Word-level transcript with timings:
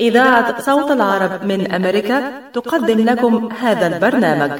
إذاعة 0.00 0.62
صوت 0.62 0.90
العرب 0.90 1.44
من 1.44 1.72
أمريكا 1.72 2.22
تقدم 2.54 3.04
لكم 3.04 3.48
هذا 3.62 3.86
البرنامج. 3.86 4.50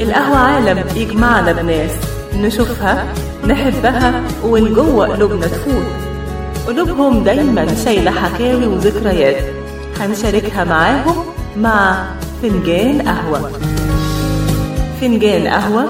القهوة 0.00 0.36
عالم 0.36 0.84
يجمعنا 0.96 1.52
بناس 1.52 1.90
نشوفها 2.36 3.04
نحبها 3.46 4.22
ومن 4.44 4.74
جوه 4.74 5.06
قلوبنا 5.06 5.46
تفوت. 5.46 5.86
قلوبهم 6.66 7.24
دايما 7.24 7.74
شايلة 7.84 8.10
حكاوي 8.10 8.66
وذكريات. 8.66 9.44
هنشاركها 10.00 10.64
معاهم 10.64 11.24
مع 11.56 12.04
فنجان 12.42 13.02
قهوة. 13.02 13.50
فنجان 15.00 15.46
قهوة 15.46 15.88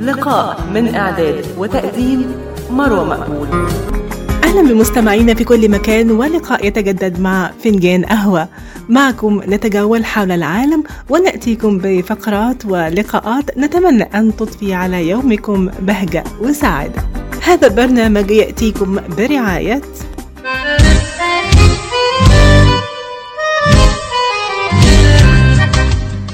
لقاء 0.00 0.60
من 0.74 0.94
إعداد 0.94 1.44
وتقديم 1.58 2.47
مروة 2.70 3.04
مقبول. 3.04 3.48
أهلا 4.44 4.62
بمستمعينا 4.62 5.34
في 5.34 5.44
كل 5.44 5.70
مكان 5.70 6.10
ولقاء 6.10 6.66
يتجدد 6.66 7.20
مع 7.20 7.50
فنجان 7.64 8.04
قهوة. 8.04 8.48
معكم 8.88 9.40
نتجول 9.48 10.04
حول 10.04 10.32
العالم 10.32 10.84
ونأتيكم 11.08 11.78
بفقرات 11.78 12.66
ولقاءات 12.66 13.58
نتمنى 13.58 14.02
أن 14.02 14.36
تضفي 14.36 14.74
على 14.74 15.08
يومكم 15.08 15.68
بهجة 15.80 16.24
وسعادة. 16.40 17.02
هذا 17.42 17.66
البرنامج 17.66 18.30
يأتيكم 18.30 19.00
برعاية 19.18 19.80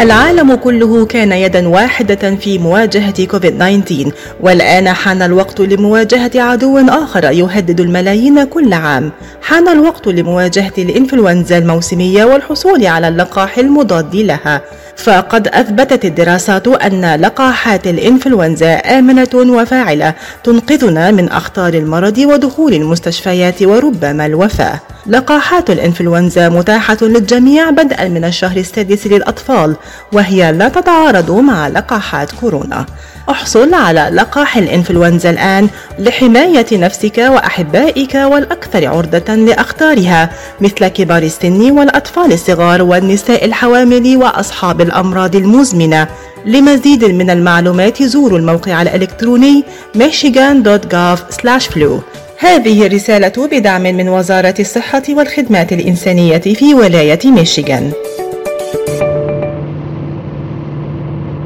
العالم 0.00 0.54
كله 0.54 1.06
كان 1.06 1.32
يدا 1.32 1.68
واحدة 1.68 2.36
في 2.36 2.58
مواجهة 2.58 3.26
كوفيد 3.26 3.58
19 3.58 4.12
والآن 4.40 4.88
حان 4.88 5.22
الوقت 5.22 5.60
لمواجهة 5.60 6.30
عدو 6.34 6.78
آخر 6.78 7.24
يهدد 7.24 7.80
الملايين 7.80 8.44
كل 8.44 8.72
عام. 8.72 9.12
حان 9.42 9.68
الوقت 9.68 10.06
لمواجهة 10.06 10.72
الإنفلونزا 10.78 11.58
الموسمية 11.58 12.24
والحصول 12.24 12.86
على 12.86 13.08
اللقاح 13.08 13.58
المضاد 13.58 14.16
لها. 14.16 14.62
فقد 14.98 15.48
أثبتت 15.48 16.04
الدراسات 16.04 16.68
أن 16.68 17.20
لقاحات 17.20 17.86
الإنفلونزا 17.86 18.74
آمنة 18.74 19.28
وفاعلة 19.34 20.14
تنقذنا 20.44 21.10
من 21.10 21.28
أخطار 21.28 21.74
المرض 21.74 22.18
ودخول 22.18 22.74
المستشفيات 22.74 23.62
وربما 23.62 24.26
الوفاة. 24.26 24.80
لقاحات 25.06 25.70
الإنفلونزا 25.70 26.48
متاحة 26.48 26.98
للجميع 27.02 27.70
بدءا 27.70 28.08
من 28.08 28.24
الشهر 28.24 28.56
السادس 28.56 29.06
للأطفال 29.06 29.76
وهي 30.12 30.52
لا 30.52 30.68
تتعارض 30.68 31.30
مع 31.30 31.68
لقاحات 31.68 32.32
كورونا. 32.32 32.86
أحصل 33.30 33.74
على 33.74 34.10
لقاح 34.12 34.56
الإنفلونزا 34.56 35.30
الآن 35.30 35.68
لحماية 35.98 36.66
نفسك 36.72 37.18
وأحبائك 37.18 38.14
والأكثر 38.14 38.88
عرضة 38.88 39.34
لأخطارها 39.34 40.30
مثل 40.60 40.88
كبار 40.88 41.22
السن 41.22 41.70
والأطفال 41.70 42.32
الصغار 42.32 42.82
والنساء 42.82 43.44
الحوامل 43.44 44.16
وأصحاب 44.16 44.80
الأمراض 44.80 45.36
المزمنة. 45.36 46.08
لمزيد 46.46 47.04
من 47.04 47.30
المعلومات 47.30 48.02
زوروا 48.02 48.38
الموقع 48.38 48.82
الإلكتروني 48.82 49.64
michigan.gov/flu 49.98 51.90
هذه 52.38 52.86
الرسالة 52.86 53.48
بدعم 53.52 53.82
من 53.82 54.08
وزارة 54.08 54.54
الصحة 54.60 55.02
والخدمات 55.08 55.72
الإنسانية 55.72 56.38
في 56.38 56.74
ولاية 56.74 57.18
ميشيغان. 57.24 57.92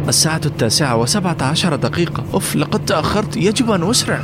الساعة 0.09 0.41
التاسعة 0.47 0.97
وسبعة 0.97 1.37
عشر 1.41 1.77
دقيقة 1.77 2.25
أوف 2.35 2.57
لقد 2.57 2.85
تأخرت 2.85 3.37
يجب 3.37 3.71
أن 3.71 3.91
أسرع 3.91 4.21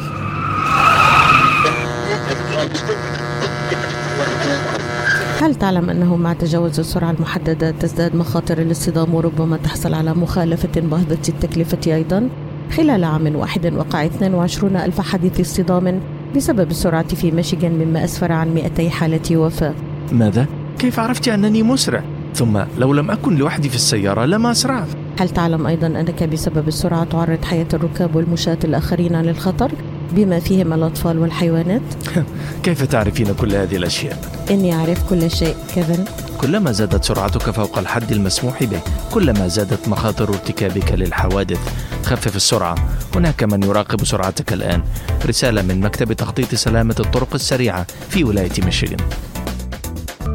هل 5.41 5.55
تعلم 5.55 5.91
أنه 5.91 6.17
مع 6.17 6.33
تجاوز 6.33 6.79
السرعة 6.79 7.11
المحددة 7.11 7.71
تزداد 7.71 8.17
مخاطر 8.17 8.59
الاصطدام 8.59 9.15
وربما 9.15 9.57
تحصل 9.57 9.95
على 9.95 10.15
مخالفة 10.15 10.81
باهظة 10.81 11.19
التكلفة 11.29 11.95
أيضا؟ 11.95 12.29
خلال 12.77 13.05
عام 13.05 13.37
واحد 13.37 13.75
وقع 13.75 14.05
22 14.07 14.77
ألف 14.77 15.01
حادث 15.01 15.41
اصطدام 15.41 16.01
بسبب 16.37 16.71
السرعة 16.71 17.15
في 17.15 17.31
ميشيغان 17.31 17.73
مما 17.73 18.05
أسفر 18.05 18.33
عن 18.33 18.55
200 18.55 18.91
حالة 18.91 19.37
وفاة 19.37 19.75
ماذا؟ 20.13 20.47
كيف 20.79 21.01
عرفت 21.01 21.29
أنني 21.29 21.63
مسرع؟ 21.63 22.03
ثم 22.35 22.61
لو 22.79 22.93
لم 22.93 23.11
أكن 23.11 23.37
لوحدي 23.37 23.69
في 23.69 23.75
السيارة 23.75 24.25
لما 24.25 24.51
أسرعت 24.51 24.89
هل 25.19 25.31
تعلم 25.31 25.67
أيضا 25.67 25.87
أنك 25.87 26.25
بسبب 26.25 26.69
السرعة 26.69 27.05
تعرض 27.05 27.45
حياة 27.45 27.67
الركاب 27.75 28.17
والمشاة 28.17 28.59
الآخرين 28.65 29.23
للخطر 29.23 29.73
بما 30.13 30.41
فيهم 30.41 30.73
الأطفال 30.73 31.19
والحيوانات؟ 31.19 31.83
كيف 32.65 32.85
تعرفين 32.85 33.35
كل 33.35 33.55
هذه 33.55 33.77
الأشياء؟ 33.77 34.19
إني 34.51 34.75
أعرف 34.75 35.09
كل 35.11 35.31
شيء 35.31 35.57
كيفن؟ 35.75 36.05
كلما 36.41 36.73
زادت 36.73 37.05
سرعتك 37.05 37.51
فوق 37.51 37.79
الحد 37.79 38.13
المسموح 38.13 38.65
به 38.65 38.81
كلما 39.13 39.49
زادت 39.49 39.89
مخاطر 39.89 40.29
ارتكابك 40.29 40.93
للحوادث. 40.93 41.59
خفف 42.05 42.37
السرعة. 42.37 42.75
هناك 43.15 43.43
من 43.43 43.63
يراقب 43.63 44.05
سرعتك 44.05 44.53
الآن. 44.53 44.83
رسالة 45.27 45.63
من 45.63 45.81
مكتب 45.81 46.13
تخطيط 46.13 46.55
سلامة 46.55 46.97
الطرق 47.01 47.35
السريعة 47.35 47.87
في 48.09 48.25
ولاية 48.25 48.65
ميشيغان. 48.65 49.28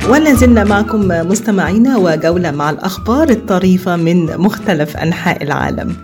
ولا 0.09 0.33
زلنا 0.33 0.63
معكم 0.63 1.07
مستمعينا 1.07 1.97
وجولة 1.97 2.51
مع 2.51 2.69
الأخبار 2.69 3.29
الطريفة 3.29 3.95
من 3.95 4.37
مختلف 4.37 4.97
أنحاء 4.97 5.43
العالم. 5.43 5.95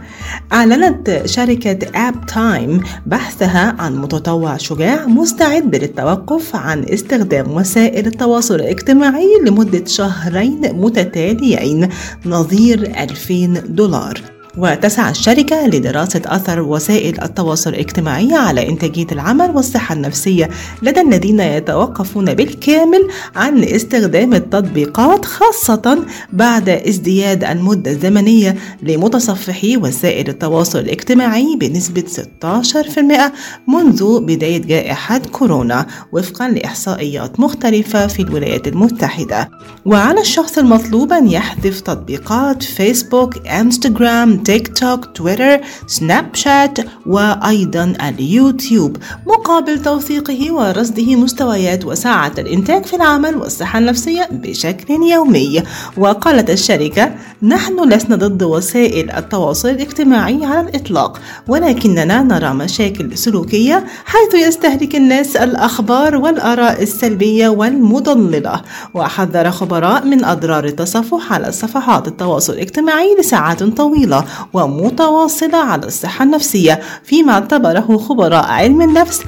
أعلنت 0.53 1.21
شركة 1.25 1.77
آب 1.95 2.25
تايم 2.25 2.81
بحثها 3.05 3.75
عن 3.79 3.95
متطوع 3.95 4.57
شجاع 4.57 5.05
مستعد 5.05 5.75
للتوقف 5.75 6.55
عن 6.55 6.83
استخدام 6.83 7.51
وسائل 7.51 8.07
التواصل 8.07 8.55
الاجتماعي 8.55 9.27
لمدة 9.45 9.85
شهرين 9.85 10.61
متتاليين. 10.73 11.89
نظير 12.25 12.93
2000 12.99 13.53
دولار. 13.67 14.21
وتسعى 14.57 15.11
الشركة 15.11 15.67
لدراسة 15.67 16.21
أثر 16.25 16.61
وسائل 16.61 17.23
التواصل 17.23 17.69
الاجتماعي 17.69 18.33
على 18.33 18.69
إنتاجية 18.69 19.07
العمل 19.11 19.51
والصحة 19.51 19.95
النفسية. 19.95 20.49
لدى 20.81 21.01
الذين 21.01 21.39
يتوقفون 21.39 22.33
بالكامل 22.33 23.07
عن 23.35 23.63
استخدام 23.63 24.33
التطبيقات 24.33 25.25
خاصة 25.25 26.05
بعد 26.33 26.69
ازدياد 26.69 27.43
المدة 27.43 27.91
الزمنية 27.91 28.55
لمتصفحي 28.83 29.77
وسائل 29.77 30.29
التواصل 30.29 30.79
الاجتماعي 30.79 31.55
بنسبة 31.59 32.03
16% 32.41 33.33
منذ 33.67 34.19
بداية 34.19 34.61
جائحة 34.61 35.17
كورونا 35.17 35.85
وفقا 36.11 36.49
لإحصائيات 36.49 37.39
مختلفة 37.39 38.07
في 38.07 38.21
الولايات 38.21 38.67
المتحدة. 38.67 39.49
وعلى 39.85 40.21
الشخص 40.21 40.57
المطلوب 40.57 41.13
أن 41.13 41.27
يحذف 41.27 41.81
تطبيقات 41.81 42.63
فيسبوك، 42.63 43.47
انستغرام، 43.47 44.38
تيك 44.43 44.77
توك 44.77 45.05
تويتر 45.05 45.59
سناب 45.87 46.35
شات 46.35 46.77
وأيضا 47.05 47.93
اليوتيوب. 48.07 48.97
مقابل 49.27 49.81
توثيقه 49.81 50.53
ورصده 50.53 51.15
مستويات 51.15 51.85
وساعة 51.85 52.31
الإنتاج 52.37 52.85
في 52.85 52.95
العمل 52.95 53.35
والصحة 53.35 53.79
النفسية 53.79 54.27
بشكل 54.31 54.93
يومي. 54.93 55.63
وقالت 55.97 56.49
الشركة 56.49 57.11
نحن 57.43 57.89
لسنا 57.89 58.15
ضد 58.15 58.43
وسائل 58.43 59.11
التواصل 59.11 59.69
الاجتماعي 59.69 60.45
على 60.45 60.69
الإطلاق 60.69 61.19
ولكننا 61.47 62.23
نرى 62.23 62.53
مشاكل 62.53 63.17
سلوكية 63.17 63.85
حيث 64.05 64.47
يستهلك 64.47 64.95
الناس 64.95 65.35
الأخبار 65.35 66.15
والآراء 66.15 66.83
السلبية 66.83 67.49
والمضللة. 67.49 68.61
وحذر 68.93 69.51
خبراء 69.51 70.05
من 70.05 70.25
أضرار 70.25 70.65
التصفح 70.65 71.33
على 71.33 71.51
صفحات 71.51 72.07
التواصل 72.07 72.53
الاجتماعي 72.53 73.15
لساعات 73.19 73.63
طويلة. 73.63 74.25
ومتواصلة 74.53 75.57
على 75.57 75.87
الصحة 75.87 76.23
النفسية 76.25 76.79
فيما 77.03 77.33
اعتبره 77.33 77.97
خبراء 77.97 78.45
علم 78.45 78.81
النفس. 78.81 79.21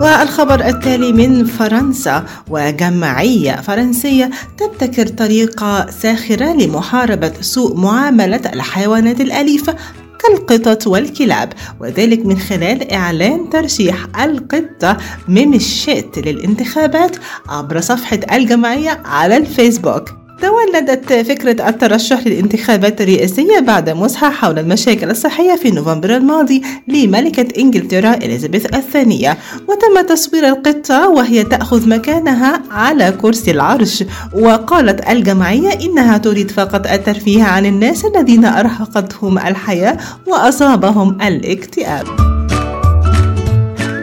والخبر 0.00 0.66
التالي 0.66 1.12
من 1.12 1.44
فرنسا 1.44 2.24
وجمعية 2.50 3.52
فرنسية 3.60 4.30
تبتكر 4.58 5.06
طريقة 5.06 5.90
ساخرة 5.90 6.52
لمحاربة 6.52 7.32
سوء 7.40 7.76
معاملة 7.76 8.40
الحيوانات 8.52 9.20
الأليفة 9.20 9.74
كالقطط 10.18 10.86
والكلاب 10.86 11.52
وذلك 11.80 12.26
من 12.26 12.38
خلال 12.38 12.92
إعلان 12.92 13.50
ترشيح 13.50 13.96
القطة 14.20 14.96
ميمشيت 15.28 16.18
للانتخابات 16.18 17.16
عبر 17.48 17.80
صفحة 17.80 18.20
الجمعية 18.32 19.02
على 19.04 19.36
الفيسبوك. 19.36 20.23
تولدت 20.44 21.12
فكرة 21.12 21.68
الترشح 21.68 22.26
للانتخابات 22.26 23.00
الرئاسية 23.00 23.58
بعد 23.60 23.90
مسحة 23.90 24.30
حول 24.30 24.58
المشاكل 24.58 25.10
الصحية 25.10 25.56
في 25.56 25.70
نوفمبر 25.70 26.16
الماضي 26.16 26.62
لملكة 26.88 27.60
إنجلترا 27.60 28.14
إليزابيث 28.14 28.74
الثانية. 28.74 29.38
وتم 29.68 30.06
تصوير 30.06 30.48
القطة 30.48 31.08
وهي 31.08 31.44
تأخذ 31.44 31.88
مكانها 31.88 32.62
على 32.70 33.12
كرسي 33.12 33.50
العرش. 33.50 34.04
وقالت 34.32 35.08
الجمعية 35.10 35.68
إنها 35.68 36.18
تريد 36.18 36.50
فقط 36.50 36.86
الترفيه 36.86 37.44
عن 37.44 37.66
الناس 37.66 38.04
الذين 38.04 38.44
أرهقتهم 38.44 39.38
الحياة 39.38 39.96
وأصابهم 40.26 41.22
الاكتئاب. 41.22 42.23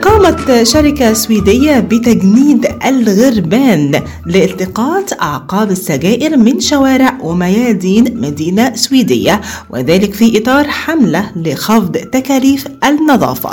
قامت 0.02 0.64
شركة 0.64 1.14
سويدية 1.14 1.80
بتجنيد 1.80 2.68
الغربان 2.86 4.02
لالتقاط 4.26 5.22
أعقاب 5.22 5.72
السجائر 5.72 6.38
من 6.38 6.60
شوارع 6.60 7.18
وميادين 7.22 8.22
مدينة 8.22 8.76
سويدية 8.76 9.42
وذلك 9.70 10.14
في 10.14 10.38
إطار 10.38 10.68
حملة 10.68 11.32
لخفض 11.36 11.92
تكاليف 11.98 12.68
النظافة. 12.84 13.50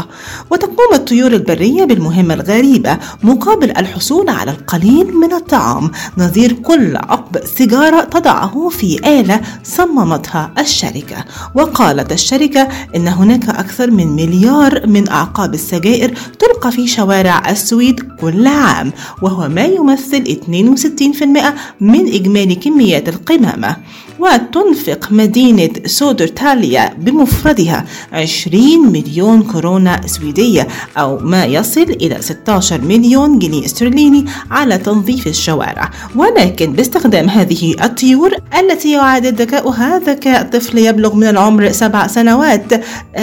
وتقوم 0.51 0.95
الطيور 0.95 1.33
البرية 1.33 1.85
بالمهمة 1.85 2.35
الغريبة 2.35 2.99
مقابل 3.23 3.71
الحصول 3.71 4.29
على 4.29 4.51
القليل 4.51 5.17
من 5.17 5.33
الطعام. 5.33 5.91
نظير 6.19 6.53
كل 6.53 6.97
عقب 6.97 7.45
سيجارة 7.45 8.01
تضعه 8.05 8.69
في 8.69 9.21
آلة 9.21 9.41
صممتها 9.65 10.51
الشركة. 10.59 11.25
وقالت 11.55 12.13
الشركة 12.13 12.69
إن 12.97 13.09
هناك 13.09 13.49
أكثر 13.49 13.91
من 13.91 14.07
مليار 14.07 14.87
من 14.87 15.09
أعقاب 15.09 15.55
السجائر 15.55 16.15
تلقى 16.39 16.73
في 16.73 16.87
شوارع 16.87 17.51
السويد 17.51 18.01
كل 18.21 18.47
عام 18.47 18.93
وهو 19.23 19.49
ما 19.49 19.65
يمثل 19.65 20.25
62% 20.25 21.55
من 21.81 22.09
إجمالي 22.15 22.55
كميات 22.55 23.09
القمامة. 23.09 23.77
وتنفق 24.19 25.13
مدينة 25.13 25.71
سودرتاليا 25.87 26.95
بمفردها 26.99 27.85
20 28.13 28.93
مليون 28.93 29.43
كورونا 29.43 30.01
سويدية 30.07 30.69
أو 30.99 31.19
ما 31.19 31.45
يصل 31.45 31.83
إلى 31.83 32.17
16 32.21 32.81
مليون 32.81 33.39
جنيه 33.39 33.65
استرليني 33.65 34.25
على 34.51 34.79
تنظيف 34.79 35.27
الشوارع. 35.27 35.91
ولكن 36.17 36.73
باستخدام 36.73 37.29
هذه 37.29 37.75
الطيور 37.85 38.31
التي 38.61 38.93
يعادل 38.93 39.35
ذكاؤها 39.35 39.99
ذكاء 39.99 40.43
طفل 40.43 40.79
يبلغ 40.79 41.15
من 41.15 41.29
العمر 41.29 41.73
سبع 41.73 42.07
سنوات 42.07 42.75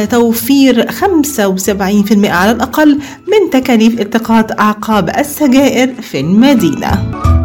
توفير 0.09 0.91
75% 0.91 2.25
على 2.25 2.51
الأقل 2.51 2.99
من 3.27 3.49
تكاليف 3.51 4.01
التقاط 4.01 4.59
أعقاب 4.59 5.09
السجائر 5.09 5.93
في 6.01 6.19
المدينة. 6.19 7.44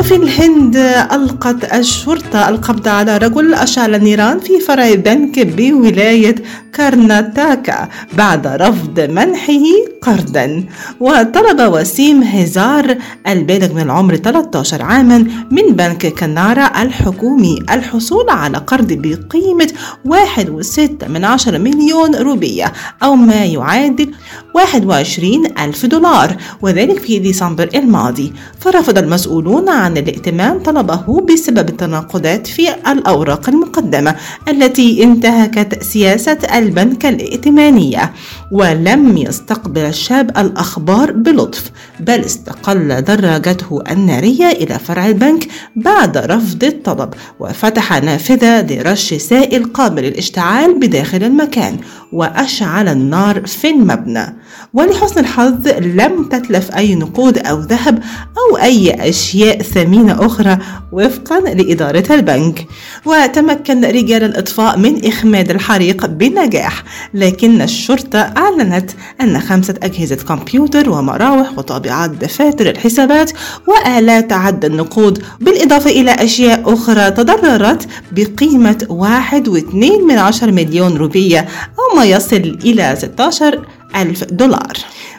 وفي 0.00 0.16
الهند 0.16 0.76
ألقت 1.12 1.74
الشرطة 1.74 2.48
القبض 2.48 2.88
على 2.88 3.16
رجل 3.16 3.54
أشعل 3.54 3.94
النيران 3.94 4.38
في 4.38 4.60
فرع 4.60 4.94
بنك 4.94 5.38
بولاية 5.46 6.34
كارناتاكا 6.72 7.88
بعد 8.12 8.46
رفض 8.46 9.00
منحه 9.00 9.64
قرضا. 10.02 10.64
وطلب 11.00 11.72
وسيم 11.72 12.22
هزار 12.22 12.96
البالغ 13.28 13.74
من 13.74 13.82
العمر 13.82 14.16
13 14.16 14.82
عاما 14.82 15.18
من 15.50 15.62
بنك 15.72 16.06
كنارا 16.06 16.82
الحكومي. 16.82 17.58
الحصول 17.70 18.30
على 18.30 18.58
قرض 18.58 18.92
بقيمة 18.92 19.72
1.6 20.04 21.08
من 21.08 21.24
عشر 21.24 21.58
مليون 21.58 22.14
روبية 22.14 22.72
أو 23.02 23.16
ما 23.16 23.44
يعادل 23.44 24.10
21 24.54 25.46
ألف 25.58 25.86
دولار. 25.86 26.36
وذلك 26.62 26.98
في 26.98 27.18
ديسمبر 27.18 27.68
الماضي. 27.74 28.32
فرفض 28.60 28.98
المسؤولون 28.98 29.68
عن 29.68 29.96
الائتمان 29.96 30.60
طلبه 30.60 31.20
بسبب 31.20 31.68
التناقضات 31.68 32.46
في 32.46 32.68
الأوراق 32.92 33.48
المقدمة 33.48 34.16
التي 34.48 35.02
انتهكت 35.04 35.82
سياسة 35.82 36.38
البنك 36.60 37.06
الائتمانية 37.06 38.12
ولم 38.52 39.16
يستقبل 39.16 39.80
الشاب 39.80 40.38
الأخبار 40.38 41.12
بلطف 41.12 41.70
بل 42.00 42.20
استقل 42.20 43.02
دراجته 43.02 43.82
النارية 43.90 44.46
إلى 44.46 44.78
فرع 44.78 45.06
البنك 45.06 45.48
بعد 45.76 46.16
رفض 46.16 46.64
الطلب 46.64 47.14
وفتح 47.40 48.02
نافذة 48.02 48.60
لرش 48.60 49.14
سائل 49.14 49.64
قابل 49.64 50.02
للاشتعال 50.02 50.80
بداخل 50.80 51.24
المكان 51.24 51.76
وأشعل 52.12 52.88
النار 52.88 53.46
في 53.46 53.70
المبنى. 53.70 54.36
ولحسن 54.72 55.20
الحظ 55.20 55.68
لم 55.68 56.24
تتلف 56.24 56.76
أي 56.76 56.94
نقود 56.94 57.38
أو 57.38 57.58
ذهب 57.60 58.02
أو 58.38 58.56
أي 58.56 59.08
أشياء 59.08 59.62
ثمينة 59.62 60.26
أخرى 60.26 60.58
وفقا 60.92 61.40
لإدارة 61.40 62.04
البنك. 62.10 62.66
وتمكن 63.04 63.84
رجال 63.84 64.24
الإطفاء 64.24 64.78
من 64.78 65.06
إخماد 65.06 65.50
الحريق 65.50 66.06
بنجاح 66.06 66.84
لكن 67.14 67.62
الشرطة 67.62 68.18
أعلنت 68.18 68.90
أن 69.20 69.40
خمسة 69.40 69.74
أجهزة 69.82 70.16
كمبيوتر 70.16 70.90
ومراوح 70.90 71.58
وطابعات 71.58 72.10
دفاتر 72.10 72.70
الحسابات 72.70 73.32
وآلات 73.66 74.32
عد 74.32 74.64
النقود 74.64 75.22
بالإضافة 75.40 75.90
إلى 75.90 76.10
أشياء 76.10 76.74
أخرى 76.74 77.10
تضررت 77.10 77.88
بقيمة 78.12 78.86
واحد 78.88 79.48
واثنين 79.48 80.06
من 80.06 80.18
عشر 80.18 80.52
مليون 80.52 80.96
روبية 80.96 81.40
أو 81.78 81.96
ما 81.96 82.04
يصل 82.04 82.58
إلى 82.64 82.96
16 82.98 83.60
ألف 83.96 84.24
دولار. 84.24 84.72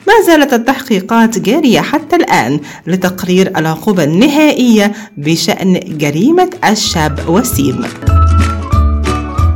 ما 0.08 0.14
زالت 0.26 0.54
التحقيقات 0.54 1.40
جارية 1.40 1.80
حتى 1.80 2.16
الآن 2.16 2.60
لتقرير 2.88 3.58
العقوبة 3.58 4.04
النهائية 4.04 4.94
بشأن 5.18 5.80
جريمة 5.88 6.50
الشاب 6.70 7.20
وسيم. 7.28 7.84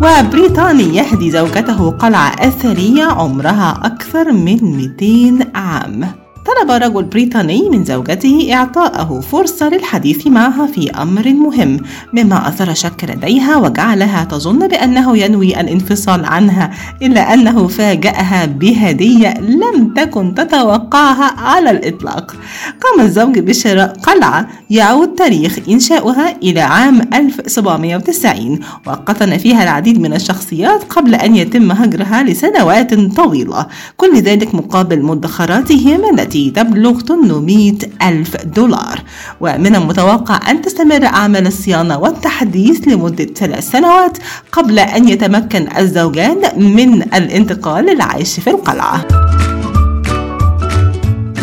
وبريطاني 0.01 0.95
يهدي 0.97 1.31
زوجته 1.31 1.91
قلعة 1.91 2.35
أثرية 2.39 3.03
عمرها 3.03 3.81
أكثر 3.83 4.31
من 4.31 4.59
200 4.99 5.47
عام. 5.55 6.24
طلب 6.45 6.71
رجل 6.71 7.03
بريطاني 7.03 7.69
من 7.69 7.83
زوجته 7.83 8.49
إعطاءه 8.53 9.19
فرصة 9.19 9.69
للحديث 9.69 10.27
معها 10.27 10.67
في 10.67 10.91
أمر 10.91 11.33
مهم 11.33 11.79
مما 12.13 12.47
أثار 12.47 12.73
شك 12.73 13.03
لديها 13.09 13.57
وجعلها 13.57 14.23
تظن 14.23 14.67
بأنه 14.67 15.17
ينوي 15.17 15.59
الانفصال 15.59 16.25
عنها 16.25 16.71
إلا 17.01 17.33
أنه 17.33 17.67
فاجأها 17.67 18.45
بهدية 18.45 19.33
لم 19.39 19.93
تكن 19.93 20.35
تتوقعها 20.35 21.31
على 21.37 21.71
الإطلاق. 21.71 22.35
قام 22.81 23.05
الزوج 23.05 23.39
بشراء 23.39 23.93
قلعة 24.03 24.47
يعود 24.69 25.15
تاريخ 25.15 25.59
إنشاؤها 25.69 26.37
إلى 26.43 26.61
عام 26.61 27.01
1790 27.13 28.59
وقطن 28.87 29.37
فيها 29.37 29.63
العديد 29.63 30.01
من 30.01 30.13
الشخصيات 30.13 30.83
قبل 30.83 31.15
أن 31.15 31.35
يتم 31.35 31.71
هجرها 31.71 32.23
لسنوات 32.23 32.93
طويلة 32.93 33.67
كل 33.97 34.21
ذلك 34.21 34.55
مقابل 34.55 35.01
مدخراتهم 35.01 36.01
التي 36.19 36.34
التي 36.35 36.51
تبلغ 36.51 36.99
800 36.99 37.73
ألف 38.01 38.37
دولار. 38.45 39.03
ومن 39.41 39.75
المتوقع 39.75 40.51
أن 40.51 40.61
تستمر 40.61 41.05
أعمال 41.05 41.47
الصيانة 41.47 41.97
والتحديث 41.97 42.87
لمدة 42.87 43.25
ثلاث 43.25 43.71
سنوات 43.71 44.17
قبل 44.51 44.79
أن 44.79 45.09
يتمكن 45.09 45.67
الزوجان 45.77 46.41
من 46.57 47.01
الانتقال 47.01 47.85
للعيش 47.85 48.39
في 48.39 48.49
القلعة. 48.49 49.24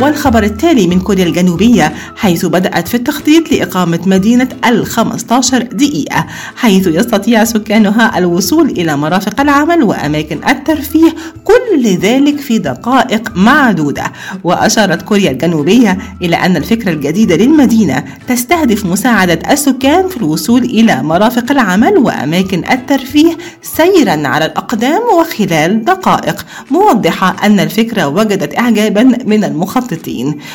والخبر 0.02 0.42
التالي 0.42 0.86
من 0.86 1.00
كوريا 1.00 1.24
الجنوبية 1.24 1.92
حيث 2.16 2.46
بدأت 2.46 2.88
في 2.88 2.94
التخطيط 2.94 3.52
لإقامة 3.52 4.00
مدينة 4.06 4.48
ال 4.64 4.86
15 4.86 5.62
دقيقة 5.62 6.26
حيث 6.56 6.86
يستطيع 6.86 7.44
سكانها 7.44 8.18
الوصول 8.18 8.70
إلى 8.70 8.96
مرافق 8.96 9.40
العمل 9.40 9.82
وأماكن 9.82 10.40
الترفيه 10.48 11.14
كل 11.44 11.86
ذلك 11.96 12.36
في 12.40 12.58
دقائق 12.58 13.36
معدودة. 13.36 14.12
وأشارت 14.44 15.02
كوريا 15.02 15.30
الجنوبية 15.30 15.98
إلى 16.22 16.36
أن 16.36 16.56
الفكرة 16.56 16.92
الجديدة 16.92 17.36
للمدينة 17.36 18.04
تستهدف 18.28 18.86
مساعدة 18.86 19.52
السكان 19.52 20.08
في 20.08 20.16
الوصول 20.16 20.62
إلى 20.62 21.02
مرافق 21.02 21.50
العمل 21.50 21.98
وأماكن 21.98 22.62
الترفيه 22.70 23.36
سيرا 23.62 24.28
على 24.28 24.46
الأقدام 24.46 25.00
وخلال 25.18 25.84
دقائق 25.84 26.46
موضحة 26.70 27.36
أن 27.46 27.60
الفكرة 27.60 28.06
وجدت 28.06 28.58
إعجابا 28.58 29.02
من 29.02 29.44
المخططين 29.44 29.91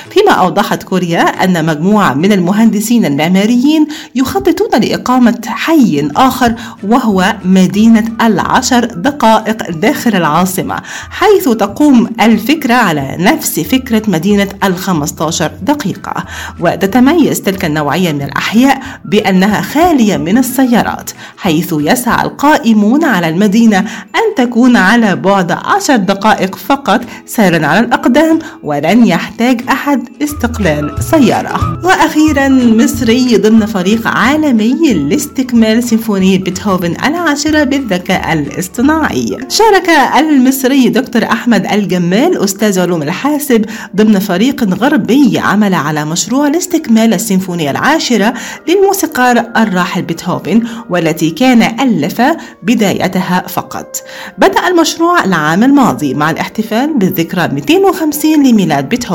فيما 0.10 0.32
أوضحت 0.32 0.84
كوريا 0.84 1.22
أن 1.22 1.66
مجموعة 1.66 2.14
من 2.14 2.32
المهندسين 2.32 3.06
المعماريين 3.06 3.88
يخططون 4.16 4.82
لإقامة 4.82 5.42
حي 5.48 6.10
آخر 6.16 6.56
وهو 6.84 7.36
مدينة 7.46 8.04
العشر 8.22 8.86
دقائق 8.86 9.72
داخل 9.72 10.16
العاصمة 10.16 10.82
حيث 11.10 11.50
تقوم 11.50 12.10
الفكرة 12.22 12.74
على 12.74 13.16
نفس 13.20 13.60
فكرة 13.60 14.02
مدينة 14.08 14.48
الخمستاشر 14.64 15.52
دقيقة. 15.62 16.26
وتتميز 16.60 17.42
تلك 17.42 17.66
النوعية 17.66 18.12
من 18.12 18.22
الأحياء 18.22 18.82
بأنها 19.06 19.62
خالية 19.62 20.18
من 20.18 20.38
السيارات 20.38 21.12
حيث 21.38 21.74
يسعى 21.78 22.26
القائمون 22.26 23.04
على 23.04 23.30
المدينة 23.30 23.80
أن 24.16 24.36
تكون 24.38 24.78
على 24.78 25.16
بعد 25.16 25.52
عشر 25.52 25.96
دقائق 25.96 26.56
فقط 26.56 27.02
سيرا 27.26 27.68
على 27.68 27.80
الأقدام 27.80 28.40
ولن 28.64 29.06
يحتاج 29.18 29.62
أحد 29.70 30.10
استقلال 30.24 31.04
سيارة. 31.04 31.80
وأخيرا 31.84 32.50
مصري 32.50 33.38
ضمن 33.38 33.66
فريق 33.66 34.08
عالمي 34.08 34.94
لاستكمال 34.94 35.84
سيمفونية 35.84 36.40
بيتهوفن 36.40 36.96
العاشرة 37.06 37.64
بالذكاء 37.64 38.34
الاصطناعي. 38.34 39.38
شارك 39.50 39.90
المصري 40.20 40.90
دكتور 40.90 41.24
أحمد 41.24 41.66
الجمال 41.66 42.44
أستاذ 42.44 42.80
علوم 42.80 43.02
الحاسب 43.02 43.66
ضمن 43.96 44.20
فريق 44.20 44.64
غربي 44.64 45.40
عمل 45.40 45.74
على 45.74 46.06
مشروع 46.06 46.48
لاستكمال 46.48 47.14
السيمفونية 47.14 47.72
العاشرة 47.72 48.34
للموسيقار 48.68 49.38
الراحل 49.58 50.02
بيتهوفن 50.02 50.64
والتي 50.90 51.30
كان 51.30 51.62
ألف 51.80 52.22
بدايتها 52.64 53.44
فقط. 53.48 53.98
بدأ 54.38 54.68
المشروع 54.68 55.24
العام 55.24 55.64
الماضي 55.64 56.14
مع 56.14 56.32
الاحتفال 56.32 56.94
بالذكرى 56.94 57.48
250 57.48 58.48
لميلاد 58.48 58.90
بيتهوفن. 58.90 59.07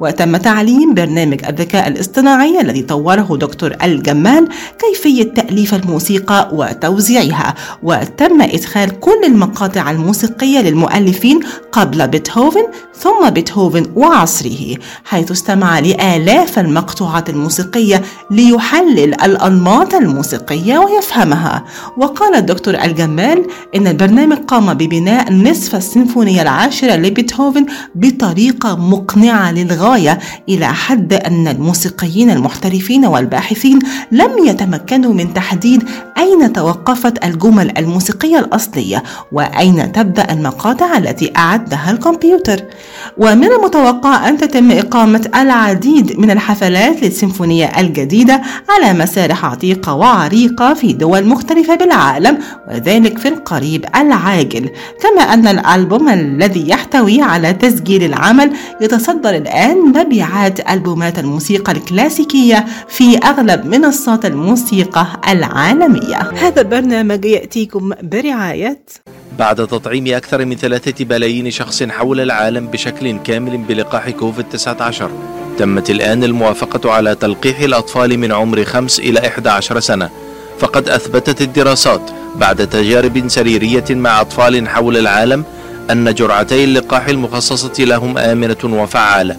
وتم 0.00 0.36
تعليم 0.36 0.94
برنامج 0.94 1.44
الذكاء 1.48 1.88
الاصطناعي 1.88 2.60
الذي 2.60 2.82
طوره 2.82 3.36
دكتور 3.40 3.76
الجمال 3.82 4.48
كيفية 4.78 5.22
تأليف 5.22 5.74
الموسيقى 5.74 6.50
وتوزيعها. 6.52 7.54
وتم 7.82 8.42
إدخال 8.42 9.00
كل 9.00 9.24
المقاطع 9.24 9.90
الموسيقية 9.90 10.60
للمؤلفين 10.60 11.40
قبل 11.72 12.08
بيتهوفن 12.08 12.66
ثم 12.94 13.30
بيتهوفن 13.30 13.86
وعصره 13.96 14.76
حيث 15.04 15.30
استمع 15.30 15.78
لآلاف 15.78 16.58
المقطوعات 16.58 17.30
الموسيقية 17.30 18.02
ليحلل 18.30 19.14
الأنماط 19.24 19.94
الموسيقية 19.94 20.78
ويفهمها. 20.78 21.64
وقال 21.96 22.34
الدكتور 22.34 22.74
الجمال 22.74 23.46
إن 23.76 23.86
البرنامج 23.86 24.36
قام 24.36 24.74
ببناء 24.74 25.32
نصف 25.32 25.74
السيمفونية 25.74 26.42
العاشرة 26.42 26.96
لبيتهوفن 26.96 27.66
بطريقة 27.94 28.76
مقنعة. 28.76 29.15
للغاية 29.24 30.18
إلى 30.48 30.66
حد 30.66 31.12
أن 31.12 31.48
الموسيقيين 31.48 32.30
المحترفين 32.30 33.06
والباحثين 33.06 33.78
لم 34.12 34.30
يتمكنوا 34.46 35.14
من 35.14 35.34
تحديد 35.34 35.84
أين 36.18 36.52
توقفت 36.52 37.24
الجمل 37.24 37.78
الموسيقية 37.78 38.38
الأصلية 38.38 39.02
وأين 39.32 39.92
تبدأ 39.92 40.32
المقاطع 40.32 40.96
التي 40.96 41.32
أعدها 41.36 41.90
الكمبيوتر. 41.90 42.62
ومن 43.18 43.44
المتوقع 43.44 44.28
أن 44.28 44.38
تتم 44.38 44.70
إقامة 44.70 45.28
العديد 45.34 46.20
من 46.20 46.30
الحفلات 46.30 47.02
للسيمفونية 47.02 47.72
الجديدة 47.80 48.42
على 48.68 48.98
مسارح 48.98 49.44
عتيقة 49.44 49.94
وعريقة 49.94 50.74
في 50.74 50.92
دول 50.92 51.26
مختلفة 51.26 51.74
بالعالم 51.74 52.38
وذلك 52.70 53.18
في 53.18 53.28
القريب 53.28 53.84
العاجل. 53.96 54.70
كما 55.02 55.22
أن 55.22 55.46
الألبوم 55.46 56.08
الذي 56.08 56.68
يحتوي 56.68 57.22
على 57.22 57.52
تسجيل 57.52 58.04
العمل 58.04 58.50
يتصدر 59.06 59.30
الآن 59.30 59.78
مبيعات 59.78 60.70
ألبومات 60.70 61.18
الموسيقى 61.18 61.72
الكلاسيكية 61.72 62.66
في 62.88 63.18
أغلب 63.18 63.66
منصات 63.66 64.24
الموسيقى 64.24 65.06
العالمية. 65.28 66.16
هذا 66.16 66.60
البرنامج 66.60 67.24
يأتيكم 67.24 67.92
برعاية 68.02 68.78
بعد 69.38 69.56
تطعيم 69.56 70.06
أكثر 70.06 70.44
من 70.44 70.56
ثلاثة 70.56 71.04
بلايين 71.04 71.50
شخص 71.50 71.82
حول 71.82 72.20
العالم 72.20 72.66
بشكل 72.66 73.18
كامل 73.18 73.56
بلقاح 73.58 74.10
كوفيد-19 74.10 75.02
تمت 75.58 75.90
الآن 75.90 76.24
الموافقة 76.24 76.92
على 76.92 77.14
تلقيح 77.14 77.60
الأطفال 77.60 78.18
من 78.18 78.32
عمر 78.32 78.64
5 78.64 79.02
إلى 79.02 79.28
11 79.28 79.80
سنة. 79.80 80.10
فقد 80.58 80.88
أثبتت 80.88 81.42
الدراسات 81.42 82.10
بعد 82.36 82.66
تجارب 82.66 83.28
سريرية 83.28 83.84
مع 83.90 84.20
أطفال 84.20 84.68
حول 84.68 84.96
العالم 84.96 85.44
أن 85.90 86.14
جرعتي 86.14 86.64
اللقاح 86.64 87.08
المخصصة 87.08 87.84
لهم 87.84 88.18
آمنة 88.18 88.56
وفعالة. 88.64 89.36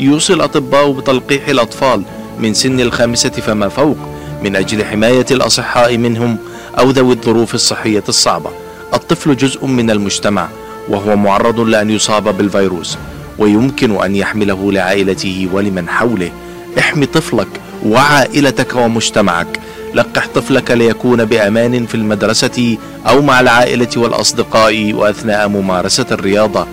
يوصي 0.00 0.32
الأطباء 0.32 0.92
بتلقيح 0.92 1.48
الأطفال 1.48 2.02
من 2.38 2.54
سن 2.54 2.80
الخامسة 2.80 3.30
فما 3.30 3.68
فوق 3.68 3.96
من 4.42 4.56
أجل 4.56 4.84
حماية 4.84 5.26
الأصحاء 5.30 5.96
منهم 5.96 6.36
أو 6.78 6.90
ذوي 6.90 7.14
الظروف 7.14 7.54
الصحية 7.54 8.04
الصعبة. 8.08 8.50
الطفل 8.94 9.36
جزء 9.36 9.66
من 9.66 9.90
المجتمع 9.90 10.48
وهو 10.88 11.16
معرض 11.16 11.60
لأن 11.60 11.90
يصاب 11.90 12.36
بالفيروس 12.36 12.98
ويمكن 13.38 14.02
أن 14.04 14.16
يحمله 14.16 14.72
لعائلته 14.72 15.48
ولمن 15.52 15.88
حوله. 15.88 16.30
احمي 16.78 17.06
طفلك 17.06 17.48
وعائلتك 17.86 18.76
ومجتمعك. 18.76 19.60
لقح 19.94 20.26
طفلك 20.34 20.70
ليكون 20.70 21.24
بأمان 21.24 21.86
في 21.86 21.94
المدرسة 21.94 22.78
أو 23.06 23.22
مع 23.22 23.40
العائلة 23.40 23.88
والأصدقاء 23.96 24.92
وأثناء 24.92 25.48
ممارسة 25.48 26.06
الرياضة. 26.12 26.66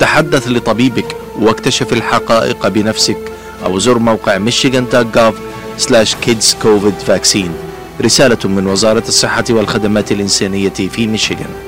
تحدث 0.00 0.48
لطبيبك 0.48 1.16
واكتشف 1.38 1.92
الحقائق 1.92 2.68
بنفسك. 2.68 3.18
أو 3.64 3.78
زر 3.78 3.98
موقع 3.98 4.38
michigan.gov 4.38 5.34
slash 5.78 6.14
kids 6.26 6.54
covid 6.64 7.10
vaccine. 7.10 7.50
رسالة 8.00 8.38
من 8.44 8.66
وزارة 8.66 9.04
الصحة 9.08 9.44
والخدمات 9.50 10.12
الإنسانية 10.12 10.68
في 10.68 11.06
ميشيغان 11.06 11.67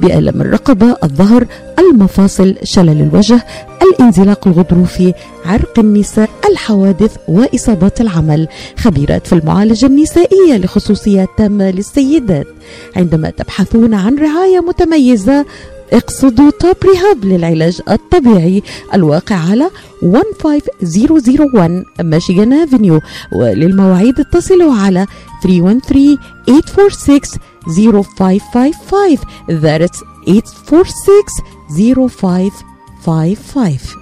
بألم 0.00 0.40
الرقبة 0.40 0.96
الظهر 1.04 1.46
المفاصل 1.78 2.54
شلل 2.62 3.02
الوجه 3.02 3.46
الانزلاق 3.82 4.48
الغضروفي 4.48 5.14
عرق 5.44 5.78
النساء 5.78 6.30
الحوادث 6.50 7.16
وإصابات 7.28 8.00
العمل. 8.00 8.48
خبيرات 8.76 9.26
في 9.26 9.32
المعالجة 9.32 9.86
النسائية 9.86 10.56
لخصوصيات 10.56 11.28
تامة 11.36 11.70
للسيدات. 11.70 12.46
عندما 12.96 13.30
تبحثون 13.30 13.94
عن 13.94 14.18
رعاية 14.18 14.60
متميزة 14.60 15.46
اقصدوا 15.92 16.50
توب 16.50 16.76
ريهاب 16.84 17.24
للعلاج 17.24 17.80
الطبيعي 17.90 18.62
الواقع 18.94 19.36
على 19.36 19.70
15001 20.02 21.84
ميشيغان 22.00 22.52
افنيو. 22.52 23.00
وللمواعيد 23.32 24.20
اتصلوا 24.20 24.74
على 24.74 25.06
313 25.42 26.18
846 26.46 27.20
0555 27.66 29.18
that's 29.48 30.02
846 30.26 32.50
0555 33.04 34.00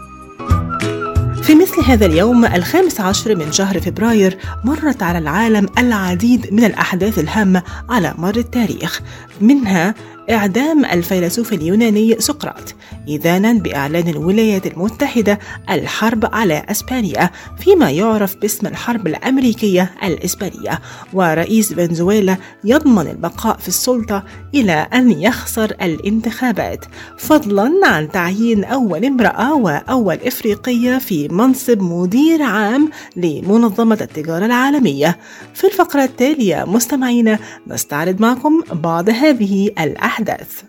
في 1.43 1.55
مثل 1.55 1.81
هذا 1.85 2.07
اليوم 2.07 2.45
الخامس 2.45 3.01
عشر 3.01 3.35
من 3.35 3.53
شهر 3.53 3.81
فبراير 3.81 4.39
مرت 4.65 5.03
على 5.03 5.19
العالم 5.19 5.67
العديد 5.79 6.53
من 6.53 6.65
الأحداث 6.65 7.19
الهامة 7.19 7.63
على 7.89 8.15
مر 8.19 8.37
التاريخ. 8.37 9.01
منها 9.41 9.95
إعدام 10.31 10.85
الفيلسوف 10.85 11.53
اليوناني 11.53 12.17
سقراط 12.19 12.75
إذانا 13.09 13.53
بإعلان 13.53 14.09
الولايات 14.09 14.67
المتحدة 14.67 15.39
الحرب 15.71 16.35
على 16.35 16.65
أسبانيا 16.69 17.31
فيما 17.59 17.91
يعرف 17.91 18.37
باسم 18.37 18.67
الحرب 18.67 19.07
الأمريكية 19.07 19.91
الإسبانية. 20.05 20.81
ورئيس 21.13 21.73
فنزويلا 21.73 22.37
يضمن 22.65 23.07
البقاء 23.07 23.57
في 23.57 23.69
السلطة 23.69 24.25
إلى 24.55 24.73
أن 24.73 25.11
يخسر 25.11 25.65
الانتخابات 25.83 26.85
فضلا 27.19 27.73
عن 27.85 28.11
تعيين 28.11 28.65
أول 28.65 29.05
امرأة 29.05 29.55
وأول 29.55 30.19
إفريقية 30.27 30.99
في 30.99 31.29
منصب 31.29 31.83
مدير 31.83 32.43
عام 32.43 32.91
لمنظمة 33.17 33.99
التجارة 34.01 34.47
العالمية. 34.47 35.19
في 35.55 35.67
الفقرة 35.67 36.05
التالية 36.05 36.65
مستمعينا 36.65 37.39
نستعرض 37.67 38.21
معكم 38.21 38.63
بعض 38.73 39.09
هذه 39.09 39.71
الأحداث. 39.79 40.18
الأحداث. 40.19 40.63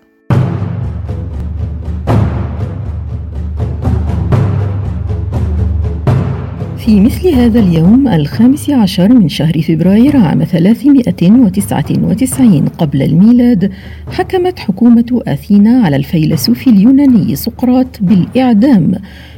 في 6.78 7.00
مثل 7.00 7.28
هذا 7.28 7.60
اليوم 7.60 8.08
الخامس 8.08 8.70
عشر 8.70 9.14
من 9.14 9.30
شهر 9.30 9.62
فبراير 9.62 10.18
عام 10.18 10.44
399 10.44 12.68
قبل 12.68 13.02
الميلاد 13.02 13.72
حكمت 14.12 14.60
حكومة 14.60 15.22
أثينا 15.28 15.82
على 15.86 15.96
الفيلسوف 15.96 16.68
اليوناني 16.68 17.36
سقراط 17.36 18.00
بالإعدام 18.02 18.92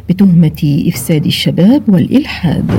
بتهمة 0.10 0.84
إفساد 0.88 1.26
الشباب 1.26 1.82
والإلحاد. 1.88 2.72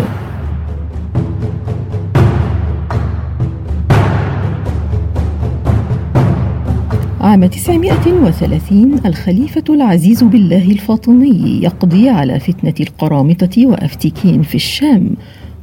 عام 7.22 7.46
930 7.46 9.00
الخليفة 9.06 9.64
العزيز 9.70 10.24
بالله 10.24 10.70
الفاطمي 10.70 11.60
يقضي 11.62 12.08
على 12.08 12.40
فتنة 12.40 12.74
القرامطة 12.80 13.66
وأفتيكين 13.66 14.42
في 14.42 14.54
الشام 14.54 15.10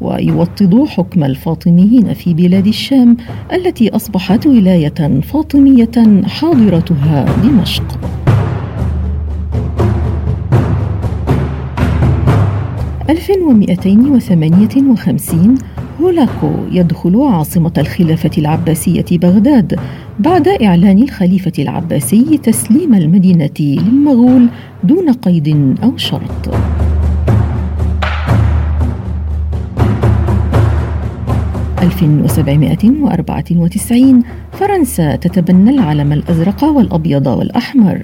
ويوطد 0.01 0.85
حكم 0.87 1.23
الفاطميين 1.23 2.13
في 2.13 2.33
بلاد 2.33 2.67
الشام 2.67 3.17
التي 3.53 3.89
أصبحت 3.95 4.47
ولاية 4.47 5.21
فاطمية 5.21 6.23
حاضرتها 6.25 7.25
دمشق. 7.43 7.99
ألف 13.09 13.31
ومئتين 13.41 13.99
وثمانية 13.99 14.91
وخمسين 14.91 15.55
هولاكو 16.01 16.51
يدخل 16.71 17.21
عاصمة 17.21 17.73
الخلافة 17.77 18.31
العباسية 18.37 19.05
بغداد 19.11 19.79
بعد 20.19 20.47
إعلان 20.47 21.03
الخليفة 21.03 21.51
العباسي 21.59 22.37
تسليم 22.43 22.93
المدينة 22.93 23.49
للمغول 23.59 24.47
دون 24.83 25.11
قيد 25.11 25.75
أو 25.83 25.97
شرط. 25.97 26.49
1794 31.89 34.23
فرنسا 34.53 35.15
تتبنى 35.15 35.69
العلم 35.69 36.13
الأزرق 36.13 36.63
والأبيض 36.63 37.27
والأحمر. 37.27 38.01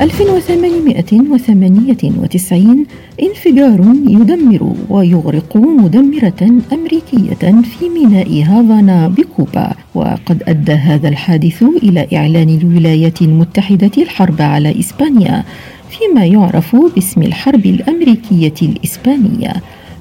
1898 0.00 2.86
انفجار 3.22 3.94
يدمر 4.08 4.72
ويغرق 4.88 5.56
مدمرة 5.56 6.50
أمريكية 6.72 7.62
في 7.62 7.88
ميناء 7.94 8.42
هافانا 8.42 9.08
بكوبا. 9.08 9.72
وقد 9.94 10.42
أدى 10.48 10.72
هذا 10.72 11.08
الحادث 11.08 11.64
إلى 11.82 12.08
إعلان 12.12 12.48
الولايات 12.48 13.22
المتحدة 13.22 13.90
الحرب 13.98 14.42
على 14.42 14.80
إسبانيا 14.80 15.44
فيما 15.90 16.26
يعرف 16.26 16.76
باسم 16.76 17.22
الحرب 17.22 17.66
الأمريكية 17.66 18.54
الإسبانية. 18.62 19.52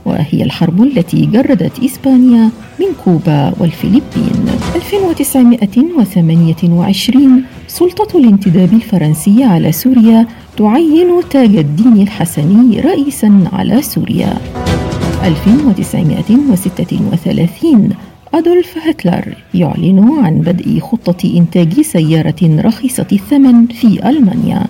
وهي 0.08 0.44
الحرب 0.44 0.84
التي 0.84 1.26
جردت 1.26 1.84
إسبانيا 1.84 2.50
من 2.80 2.88
كوبا 3.06 3.54
والفلبين. 3.60 4.46
1928 4.76 7.44
سلطة 7.68 8.18
الانتداب 8.18 8.74
الفرنسي 8.74 9.44
على 9.44 9.72
سوريا 9.72 10.28
تعين 10.58 11.22
تاج 11.30 11.56
الدين 11.56 12.02
الحسني 12.02 12.80
رئيسا 12.80 13.44
على 13.54 13.82
سوريا. 13.82 14.34
1936 15.24 17.90
أدولف 18.34 18.78
هتلر 18.88 19.36
يعلن 19.54 20.20
عن 20.24 20.42
بدء 20.42 20.80
خطة 20.80 21.38
إنتاج 21.38 21.82
سيارة 21.82 22.36
رخيصة 22.44 23.08
الثمن 23.12 23.68
في 23.68 24.10
ألمانيا. 24.10 24.66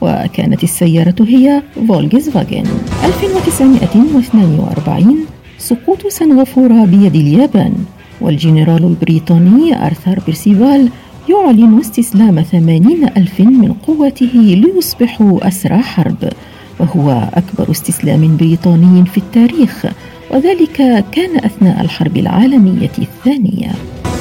وكانت 0.00 0.64
السيارة 0.64 1.14
هي 1.20 1.62
فولكس 1.88 2.28
فاجن 2.28 2.64
1942 3.04 5.16
سقوط 5.58 6.06
سنغافورة 6.06 6.84
بيد 6.84 7.14
اليابان. 7.14 7.74
والجنرال 8.20 8.84
البريطاني 8.84 9.86
أرثر 9.86 10.18
بيرسيفال 10.26 10.88
يعلن 11.30 11.78
استسلام 11.78 12.42
ثمانين 12.42 13.04
ألف 13.16 13.40
من 13.40 13.72
قوته 13.72 14.30
ليصبحوا 14.34 15.48
أسرى 15.48 15.78
حرب. 15.78 16.28
وهو 16.80 17.28
أكبر 17.34 17.70
استسلام 17.70 18.36
بريطاني 18.36 19.06
في 19.06 19.18
التاريخ 19.18 19.86
وذلك 20.30 21.04
كان 21.12 21.36
أثناء 21.44 21.80
الحرب 21.80 22.16
العالمية 22.16 22.90
الثانية. 22.98 23.70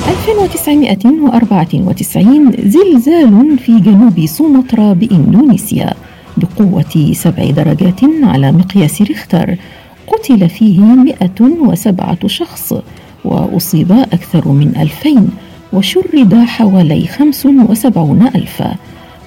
1994 0.08 2.52
زلزال 2.66 3.58
في 3.66 3.80
جنوب 3.80 4.26
سومطرة 4.26 4.94
بإندونيسيا 4.94 5.94
بقوة 6.38 7.14
سبع 7.14 7.50
درجات 7.50 8.00
على 8.24 8.52
مقياس 8.52 9.02
ريختر. 9.02 9.56
قتل 10.08 10.50
فيه 10.50 10.80
107 10.82 12.18
شخص 12.28 12.74
وأصيب 13.26 13.92
أكثر 13.92 14.48
من 14.48 14.74
ألفين 14.78 15.30
وشرد 15.74 16.34
حوالي 16.34 17.08
75 17.08 18.22
ألفا 18.36 18.76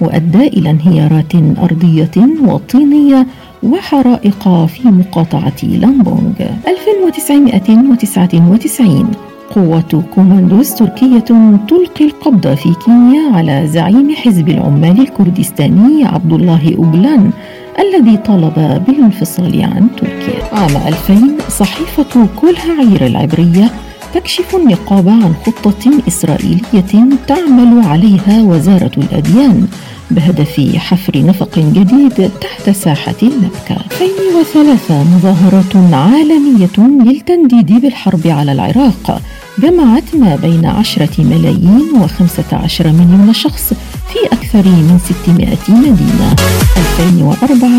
وأدى 0.01 0.47
إلى 0.47 0.69
انهيارات 0.69 1.35
أرضية 1.63 2.11
وطينية 2.47 3.27
وحرائق 3.63 4.65
في 4.65 4.87
مقاطعة 4.87 5.63
لامبونغ. 5.63 6.33
1999 6.67 9.11
قوة 9.55 10.03
كوماندوز 10.15 10.69
تركية 10.73 11.19
تلقي 11.67 12.05
القبض 12.05 12.53
في 12.55 12.73
كينيا 12.85 13.35
على 13.35 13.67
زعيم 13.67 14.15
حزب 14.15 14.49
العمال 14.49 15.01
الكردستاني 15.01 16.05
عبد 16.05 16.33
الله 16.33 16.75
أوجلان 16.77 17.31
الذي 17.79 18.17
طالب 18.17 18.83
بالانفصال 18.87 19.61
عن 19.63 19.87
تركيا 19.97 20.43
عام 20.53 20.71
2000 20.87 21.49
صحيفة 21.49 22.27
كول 22.41 22.79
هاعير 22.79 23.05
العبرية 23.05 23.69
تكشف 24.13 24.55
النقاب 24.55 25.09
عن 25.09 25.33
خطة 25.45 25.91
إسرائيلية 26.07 27.17
تعمل 27.27 27.85
عليها 27.85 28.41
وزارة 28.41 28.91
الأديان 28.97 29.67
بهدف 30.11 30.75
حفر 30.77 31.17
نفق 31.25 31.59
جديد 31.59 32.31
تحت 32.41 32.69
ساحة 32.69 33.15
المكة. 33.23 33.85
2003 34.01 35.03
مظاهرات 35.03 35.75
عالمية 35.93 37.03
للتنديد 37.11 37.81
بالحرب 37.81 38.27
على 38.27 38.51
العراق 38.51 39.21
جمعت 39.59 40.15
ما 40.15 40.35
بين 40.35 40.65
عشرة 40.65 41.21
ملايين 41.23 41.89
وخمسة 42.01 42.43
عشر 42.53 42.87
مليون 42.91 43.33
شخص 43.33 43.73
في 44.13 44.19
أكثر 44.31 44.65
من 44.65 44.99
600 45.23 45.57
مدينة. 45.69 46.35
2004 46.77 47.69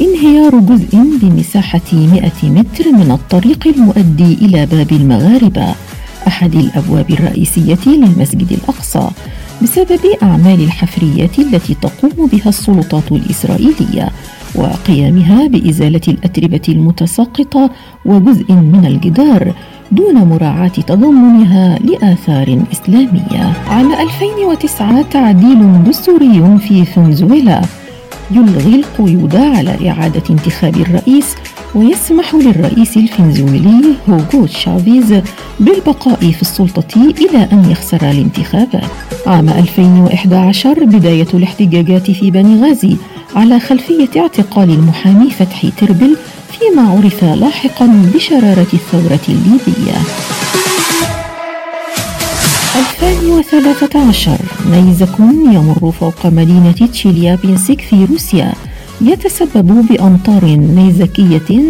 انهيار 0.00 0.58
جزء 0.58 1.18
بمساحة 1.22 1.80
100 1.92 2.30
متر 2.42 2.92
من 2.92 3.10
الطريق 3.10 3.66
المؤدي 3.66 4.34
إلى 4.34 4.66
باب 4.66 4.92
المغاربة 4.92 5.74
أحد 6.26 6.54
الأبواب 6.54 7.10
الرئيسية 7.10 7.78
للمسجد 7.86 8.52
الأقصى 8.52 9.08
بسبب 9.62 10.00
أعمال 10.22 10.60
الحفريات 10.64 11.38
التي 11.38 11.74
تقوم 11.74 12.26
بها 12.26 12.48
السلطات 12.48 13.12
الإسرائيلية 13.12 14.10
وقيامها 14.54 15.46
بإزالة 15.46 16.00
الأتربة 16.08 16.62
المتساقطة 16.68 17.70
وجزء 18.04 18.52
من 18.52 18.86
الجدار. 18.86 19.54
دون 19.92 20.14
مراعاة 20.14 20.68
تضمنها 20.68 21.78
لآثار 21.78 22.62
إسلامية. 22.72 23.52
عام 23.68 23.92
2009 23.92 25.02
تعديل 25.02 25.84
دستوري 25.84 26.58
في 26.58 26.84
فنزويلا 26.84 27.62
يلغي 28.30 28.74
القيود 28.74 29.36
على 29.36 29.90
إعادة 29.90 30.22
انتخاب 30.30 30.76
الرئيس 30.76 31.36
ويسمح 31.74 32.34
للرئيس 32.34 32.96
الفنزويلي 32.96 33.94
هوغو 34.08 34.46
تشافيز 34.46 35.22
بالبقاء 35.60 36.30
في 36.30 36.42
السلطة 36.42 36.96
إلى 36.96 37.48
أن 37.52 37.70
يخسر 37.70 38.10
الانتخابات. 38.10 38.84
عام 39.26 39.48
2011 39.48 40.84
بداية 40.84 41.28
الاحتجاجات 41.34 42.10
في 42.10 42.30
بنغازي 42.30 42.96
على 43.36 43.60
خلفية 43.60 44.08
اعتقال 44.16 44.70
المحامي 44.70 45.30
فتحي 45.30 45.70
تربل 45.70 46.16
فيما 46.62 46.90
عرف 46.90 47.24
لاحقا 47.24 47.86
بشرارة 48.14 48.66
الثورة 48.72 49.20
الليبية. 49.28 49.96
2013 53.02 54.38
نيزك 54.70 55.18
يمر 55.52 55.92
فوق 56.00 56.26
مدينة 56.26 56.88
تشيليابينسك 56.92 57.80
في 57.80 58.04
روسيا. 58.04 58.52
يتسبب 59.00 59.86
بأمطار 59.90 60.44
نيزكية 60.44 61.62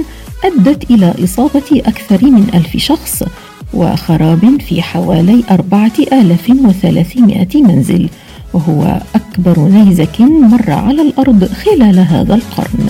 أدت 0.44 0.90
إلى 0.90 1.14
إصابة 1.24 1.82
أكثر 1.86 2.24
من 2.24 2.46
ألف 2.54 2.76
شخص 2.76 3.22
وخراب 3.74 4.60
في 4.68 4.82
حوالي 4.82 5.44
4300 5.50 7.62
منزل. 7.62 8.08
وهو 8.54 9.00
أكبر 9.14 9.58
نيزك 9.58 10.20
مر 10.20 10.70
على 10.70 11.02
الأرض 11.02 11.48
خلال 11.64 11.98
هذا 11.98 12.34
القرن. 12.34 12.88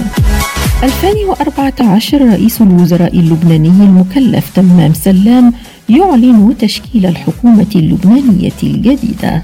2014 0.83 2.23
رئيس 2.33 2.62
الوزراء 2.62 3.18
اللبناني 3.18 3.68
المكلف 3.68 4.51
تمام 4.55 4.95
سلام 4.95 5.53
يعلن 5.88 6.55
تشكيل 6.59 7.07
الحكومة 7.07 7.66
اللبنانية 7.77 8.53
الجديدة. 8.62 9.42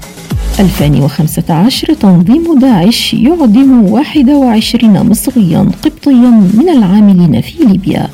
2015 0.59 1.93
تنظيم 1.93 2.59
داعش 2.59 3.13
يعدم 3.13 3.83
21 3.83 5.09
مصريا 5.09 5.59
قبطيا 5.83 6.29
من 6.53 6.69
العاملين 6.69 7.41
في 7.41 7.63
ليبيا. 7.63 8.07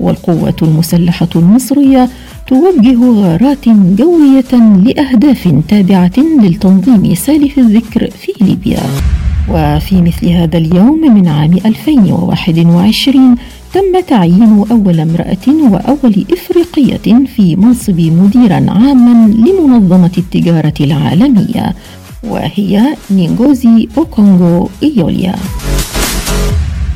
والقوات 0.00 0.62
المسلحة 0.62 1.28
المصرية 1.36 2.08
توجه 2.46 2.98
غارات 3.10 3.68
جوية 3.68 4.52
لأهداف 4.84 5.54
تابعة 5.68 6.18
للتنظيم 6.42 7.14
سالف 7.14 7.58
الذكر 7.58 8.10
في 8.10 8.32
ليبيا. 8.40 8.82
وفي 9.50 10.02
مثل 10.02 10.28
هذا 10.28 10.58
اليوم 10.58 11.14
من 11.14 11.28
عام 11.28 11.52
2021 11.66 13.36
تم 13.74 14.00
تعيين 14.08 14.64
أول 14.70 15.00
امرأة 15.00 15.46
وأول 15.72 16.26
إفريقية 16.32 17.26
في 17.36 17.56
منصب 17.56 18.00
مديرا 18.00 18.66
عاما 18.68 19.32
لمنظمة 19.32 20.10
التجارة 20.18 20.74
العالمية 20.80 21.74
وهي 22.24 22.96
نينغوزي 23.10 23.88
أوكونغو 23.98 24.68
إيوليا. 24.82 25.34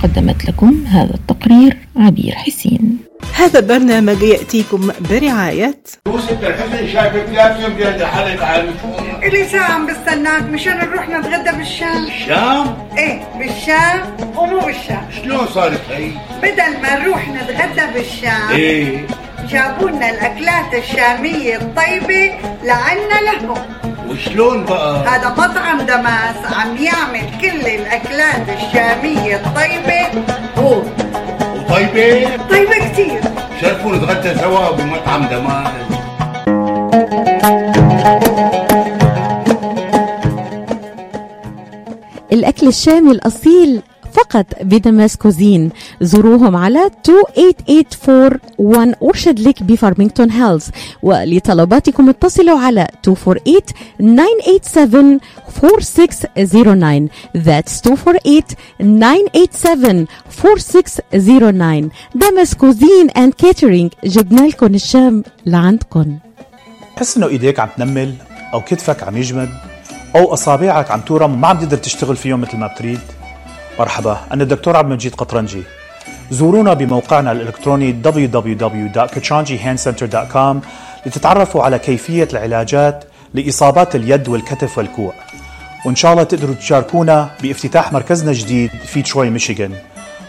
قدمت 0.03 0.49
لكم 0.49 0.75
هذا 0.87 1.15
التقرير 1.15 1.77
عبير 1.97 2.33
حسين. 2.33 3.12
هذا 3.35 3.59
البرنامج 3.59 4.23
يأتيكم 4.23 4.93
برعاية 5.01 5.75
يوسف 6.07 6.45
الحسن 6.45 6.89
شايفك 6.93 7.27
لابسه 7.33 7.69
بيد 7.69 8.03
حالك 8.03 8.43
عن 8.43 8.75
إلي 9.23 9.49
ساعة 9.49 9.73
عم 9.73 9.87
بستناك. 9.87 10.43
مشان 10.43 10.79
نروح 10.79 11.09
نتغدى 11.09 11.57
بالشام. 11.59 12.05
الشام 12.07 12.89
إيه 12.99 13.25
بالشام 13.39 14.17
ومو 14.37 14.61
بالشام. 14.61 15.09
شلون 15.23 15.47
صارت 15.47 15.81
هي؟ 15.91 16.11
بدل 16.43 16.83
ما 16.83 16.99
نروح 16.99 17.29
نتغدى 17.29 17.93
بالشام 17.95 18.51
إيه. 18.51 19.07
جابوا 19.49 19.91
لنا 19.91 20.11
الأكلات 20.11 20.75
الشامية 20.75 21.57
الطيبة 21.57 22.35
لعنا 22.65 23.21
لهم. 23.25 23.55
وشلون 24.09 24.65
بقى؟ 24.65 25.09
هذا 25.09 25.29
مطعم 25.31 25.81
دمس 25.81 26.53
عم 26.53 26.77
يعمل 26.77 27.31
كل 27.41 27.67
الأكلات 27.67 28.49
الشامية 28.49 29.37
الطيبة. 29.37 30.25
هو 30.59 30.83
وطيبة؟ 31.73 32.37
طيبة 32.51 32.93
كتير 32.93 33.21
شرفوا 33.61 33.97
نتغدى 33.97 34.39
سوا 34.39 34.71
بمطعم 34.71 35.27
دمس 35.29 35.73
الأكل 42.33 42.69
الشامي 42.69 43.11
الأصيل 43.11 43.83
فقط 44.23 44.47
بدمس 44.63 45.17
Cuisine. 45.17 45.71
زوروهم 46.01 46.57
على 46.57 46.91
28841 47.05 48.95
Orchard 49.03 49.41
Lake 49.41 49.63
بفارمينغتون 49.63 50.31
هيلز. 50.31 50.71
ولطلباتكم 51.03 52.09
اتصلوا 52.09 52.59
على 52.59 52.89
248-987-4609 53.09 53.13
That's 57.37 57.81
248-987-4609 57.83 57.89
دمس 62.15 62.55
Cuisine 62.55 63.11
and 63.17 63.35
Catering 63.39 63.91
جبنا 64.05 64.41
لكم 64.41 64.75
الشام 64.75 65.23
لعندكم. 65.47 66.19
تحس 66.97 67.17
إنه 67.17 67.27
إيديك 67.27 67.61
عم 67.61 67.69
تنمل 67.77 68.15
أو 68.55 68.61
كتفك 68.61 69.03
عم 69.03 69.17
يجمد 69.17 69.49
أو 70.17 70.33
أصابعك 70.33 70.91
عم 70.91 71.01
تورم 71.01 71.33
وما 71.33 71.49
عم 71.49 71.59
تقدر 71.59 71.77
تشتغل 71.77 72.17
فيهم 72.17 72.41
مثل 72.41 72.57
ما 72.57 72.67
بتريد. 72.67 72.99
مرحبا 73.79 74.21
أنا 74.33 74.43
الدكتور 74.43 74.77
عبد 74.77 74.89
المجيد 74.89 75.15
قطرنجي. 75.15 75.63
زورونا 76.31 76.75
بموقعنا 76.75 77.33
الإلكتروني 77.33 78.03
www.kachanjihandcenter.com 78.05 80.57
لتتعرفوا 81.07 81.63
على 81.63 81.79
كيفية 81.79 82.29
العلاجات 82.33 83.05
لإصابات 83.35 83.97
اليد 83.97 84.29
والكتف 84.29 84.79
والكوع. 84.79 85.13
وإن 85.87 85.95
شاء 85.95 86.13
الله 86.13 86.23
تقدروا 86.23 86.55
تشاركونا 86.55 87.31
بافتتاح 87.43 87.93
مركزنا 87.93 88.31
الجديد 88.31 88.71
في 88.71 89.03
تروي 89.03 89.31
ميشيغان. 89.31 89.73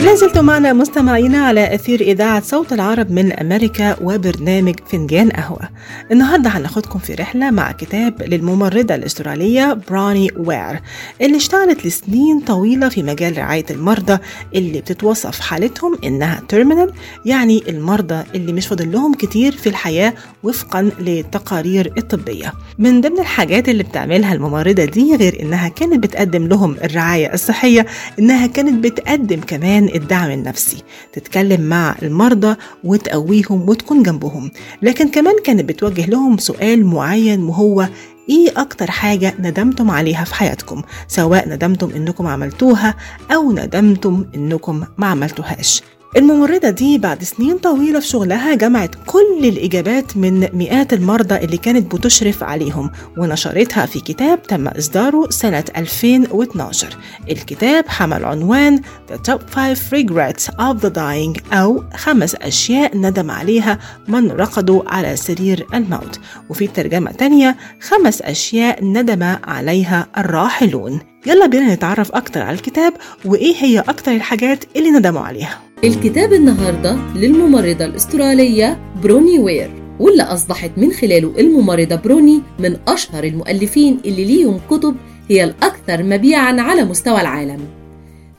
لازلتم 0.00 0.44
معنا 0.44 0.72
مستمعينا 0.72 1.38
على 1.46 1.74
أثير 1.74 2.00
إذاعة 2.00 2.40
صوت 2.42 2.72
العرب 2.72 3.10
من 3.10 3.32
أمريكا 3.32 3.96
وبرنامج 4.02 4.74
فنجان 4.90 5.30
قهوة. 5.30 5.68
النهاردة 6.12 6.50
هناخدكم 6.50 6.98
في 6.98 7.14
رحلة 7.14 7.50
مع 7.50 7.72
كتاب 7.72 8.22
للممرضة 8.22 8.94
الأسترالية 8.94 9.78
بروني 9.90 10.30
وير 10.36 10.80
اللي 11.20 11.36
اشتغلت 11.36 11.86
لسنين 11.86 12.40
طويلة 12.40 12.88
في 12.88 13.02
مجال 13.02 13.38
رعاية 13.38 13.64
المرضى 13.70 14.18
اللي 14.54 14.80
بتتوصف 14.80 15.40
حالتهم 15.40 15.98
إنها 16.04 16.42
terminal 16.48 16.92
يعني 17.24 17.62
المرضى 17.68 18.22
اللي 18.34 18.52
مش 18.52 18.66
فاضل 18.66 18.92
لهم 18.92 19.14
كتير 19.14 19.52
في 19.52 19.68
الحياة 19.68 20.14
وفقا 20.42 20.90
للتقارير 21.00 21.92
الطبية. 21.98 22.52
من 22.78 23.00
ضمن 23.00 23.18
الحاجات 23.18 23.68
اللي 23.68 23.82
بتعملها 23.82 24.34
الممرضة 24.34 24.84
دي 24.84 25.16
غير 25.16 25.42
إنها 25.42 25.68
كانت 25.68 26.02
بتقدم 26.02 26.46
لهم 26.46 26.76
الرعاية 26.84 27.34
الصحية 27.34 27.86
إنها 28.18 28.46
كانت 28.46 28.84
بتقدم 28.84 29.40
كمان 29.40 29.85
الدعم 29.94 30.30
النفسي. 30.30 30.82
تتكلم 31.12 31.60
مع 31.60 31.96
المرضى 32.02 32.56
وتقويهم 32.84 33.68
وتكون 33.68 34.02
جنبهم. 34.02 34.50
لكن 34.82 35.08
كمان 35.08 35.34
كانت 35.44 35.64
بتوجه 35.68 36.06
لهم 36.06 36.38
سؤال 36.38 36.86
معين 36.86 37.42
وهو 37.42 37.88
إيه 38.28 38.52
أكتر 38.56 38.90
حاجة 38.90 39.34
ندمتم 39.38 39.90
عليها 39.90 40.24
في 40.24 40.34
حياتكم؟ 40.34 40.82
سواء 41.08 41.48
ندمتم 41.48 41.90
إنكم 41.96 42.26
عملتوها 42.26 42.94
أو 43.34 43.52
ندمتم 43.52 44.24
إنكم 44.34 44.84
ما 44.98 45.06
عملتوهاش. 45.06 45.82
الممرضة 46.16 46.70
دي 46.70 46.98
بعد 46.98 47.24
سنين 47.24 47.58
طويلة 47.58 48.00
في 48.00 48.06
شغلها 48.06 48.54
جمعت 48.54 48.94
كل 49.06 49.38
الإجابات 49.42 50.16
من 50.16 50.48
مئات 50.52 50.92
المرضى 50.92 51.36
اللي 51.36 51.56
كانت 51.56 51.94
بتشرف 51.94 52.42
عليهم 52.42 52.90
ونشرتها 53.18 53.86
في 53.86 54.00
كتاب 54.00 54.42
تم 54.42 54.68
إصداره 54.68 55.30
سنة 55.30 55.64
2012 55.76 56.96
الكتاب 57.30 57.88
حمل 57.88 58.24
عنوان 58.24 58.80
The 59.12 59.16
Top 59.32 59.40
5 59.50 59.90
Regrets 59.96 60.44
of 60.46 60.82
the 60.86 60.90
Dying 60.90 61.54
أو 61.54 61.84
خمس 61.94 62.34
أشياء 62.34 62.96
ندم 62.96 63.30
عليها 63.30 63.78
من 64.08 64.30
رقدوا 64.30 64.82
على 64.86 65.16
سرير 65.16 65.66
الموت. 65.74 66.20
وفي 66.50 66.66
ترجمة 66.66 67.12
تانية 67.12 67.56
خمس 67.80 68.22
أشياء 68.22 68.84
ندم 68.84 69.22
عليها 69.44 70.06
الراحلون. 70.18 71.00
يلا 71.26 71.46
بينا 71.46 71.74
نتعرف 71.74 72.12
أكتر 72.12 72.42
على 72.42 72.54
الكتاب 72.54 72.92
وإيه 73.24 73.54
هي 73.58 73.78
أكتر 73.80 74.12
الحاجات 74.12 74.64
اللي 74.76 74.90
ندموا 74.90 75.20
عليها. 75.20 75.65
الكتاب 75.84 76.32
النهاردة 76.32 76.96
للممرضة 77.14 77.84
الأسترالية 77.84 78.78
بروني 79.02 79.38
وير 79.38 79.70
واللي 80.00 80.22
أصبحت 80.22 80.70
من 80.76 80.92
خلاله 80.92 81.32
الممرضة 81.38 81.96
بروني 81.96 82.42
من 82.58 82.76
أشهر 82.88 83.24
المؤلفين 83.24 83.98
اللي 84.04 84.24
ليهم 84.24 84.60
كتب 84.70 84.96
هي 85.30 85.44
الأكثر 85.44 86.02
مبيعا 86.02 86.60
على 86.60 86.84
مستوى 86.84 87.20
العالم. 87.20 87.60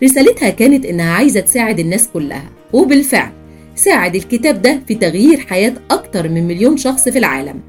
رسالتها 0.03 0.49
كانت 0.49 0.85
إنها 0.85 1.13
عايزة 1.13 1.39
تساعد 1.39 1.79
الناس 1.79 2.09
كلها 2.13 2.49
وبالفعل 2.73 3.31
ساعد 3.75 4.15
الكتاب 4.15 4.61
ده 4.61 4.79
في 4.87 4.95
تغيير 4.95 5.39
حياة 5.39 5.73
أكتر 5.91 6.29
من 6.29 6.47
مليون 6.47 6.77
شخص 6.77 7.09
في 7.09 7.19
العالم. 7.19 7.59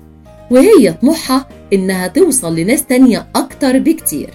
وهي 0.50 0.92
طموحها 0.92 1.48
إنها 1.72 2.06
توصل 2.06 2.56
لناس 2.56 2.86
تانية 2.86 3.26
أكتر 3.36 3.78
بكتير. 3.78 4.30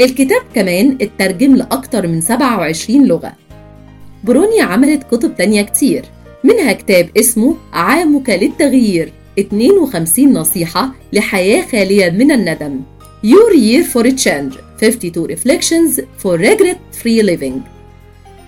الكتاب 0.00 0.42
كمان 0.54 0.98
اترجم 1.00 1.56
لأكتر 1.56 2.06
من 2.06 2.20
27 2.20 3.06
لغة 3.06 3.32
بروني 4.28 4.60
عملت 4.60 5.02
كتب 5.02 5.36
تانية 5.36 5.62
كتير. 5.62 6.04
منها 6.44 6.72
كتاب 6.72 7.08
اسمه 7.16 7.56
عامك 7.72 8.30
للتغيير. 8.30 9.12
52 9.38 10.32
نصيحة 10.32 10.94
لحياة 11.12 11.62
خالية 11.72 12.10
من 12.10 12.32
الندم. 12.32 12.80
Your 13.24 13.52
Year 13.52 13.84
for 13.92 14.06
a 14.06 14.12
Change. 14.24 14.58
52 14.78 15.26
Reflections 15.26 16.00
for 16.22 16.38
Regret 16.38 17.02
Free 17.02 17.22
Living. 17.22 17.60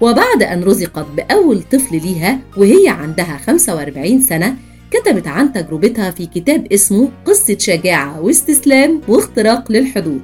وبعد 0.00 0.42
أن 0.42 0.64
رزقت 0.64 1.06
بأول 1.16 1.62
طفل 1.72 1.96
ليها 1.96 2.38
وهي 2.56 2.88
عندها 2.88 3.40
45 3.46 4.20
سنة 4.20 4.56
كتبت 4.90 5.26
عن 5.26 5.52
تجربتها 5.52 6.10
في 6.10 6.26
كتاب 6.26 6.72
اسمه 6.72 7.08
قصة 7.24 7.56
شجاعة 7.58 8.20
واستسلام 8.20 9.00
واختراق 9.08 9.72
للحدود. 9.72 10.20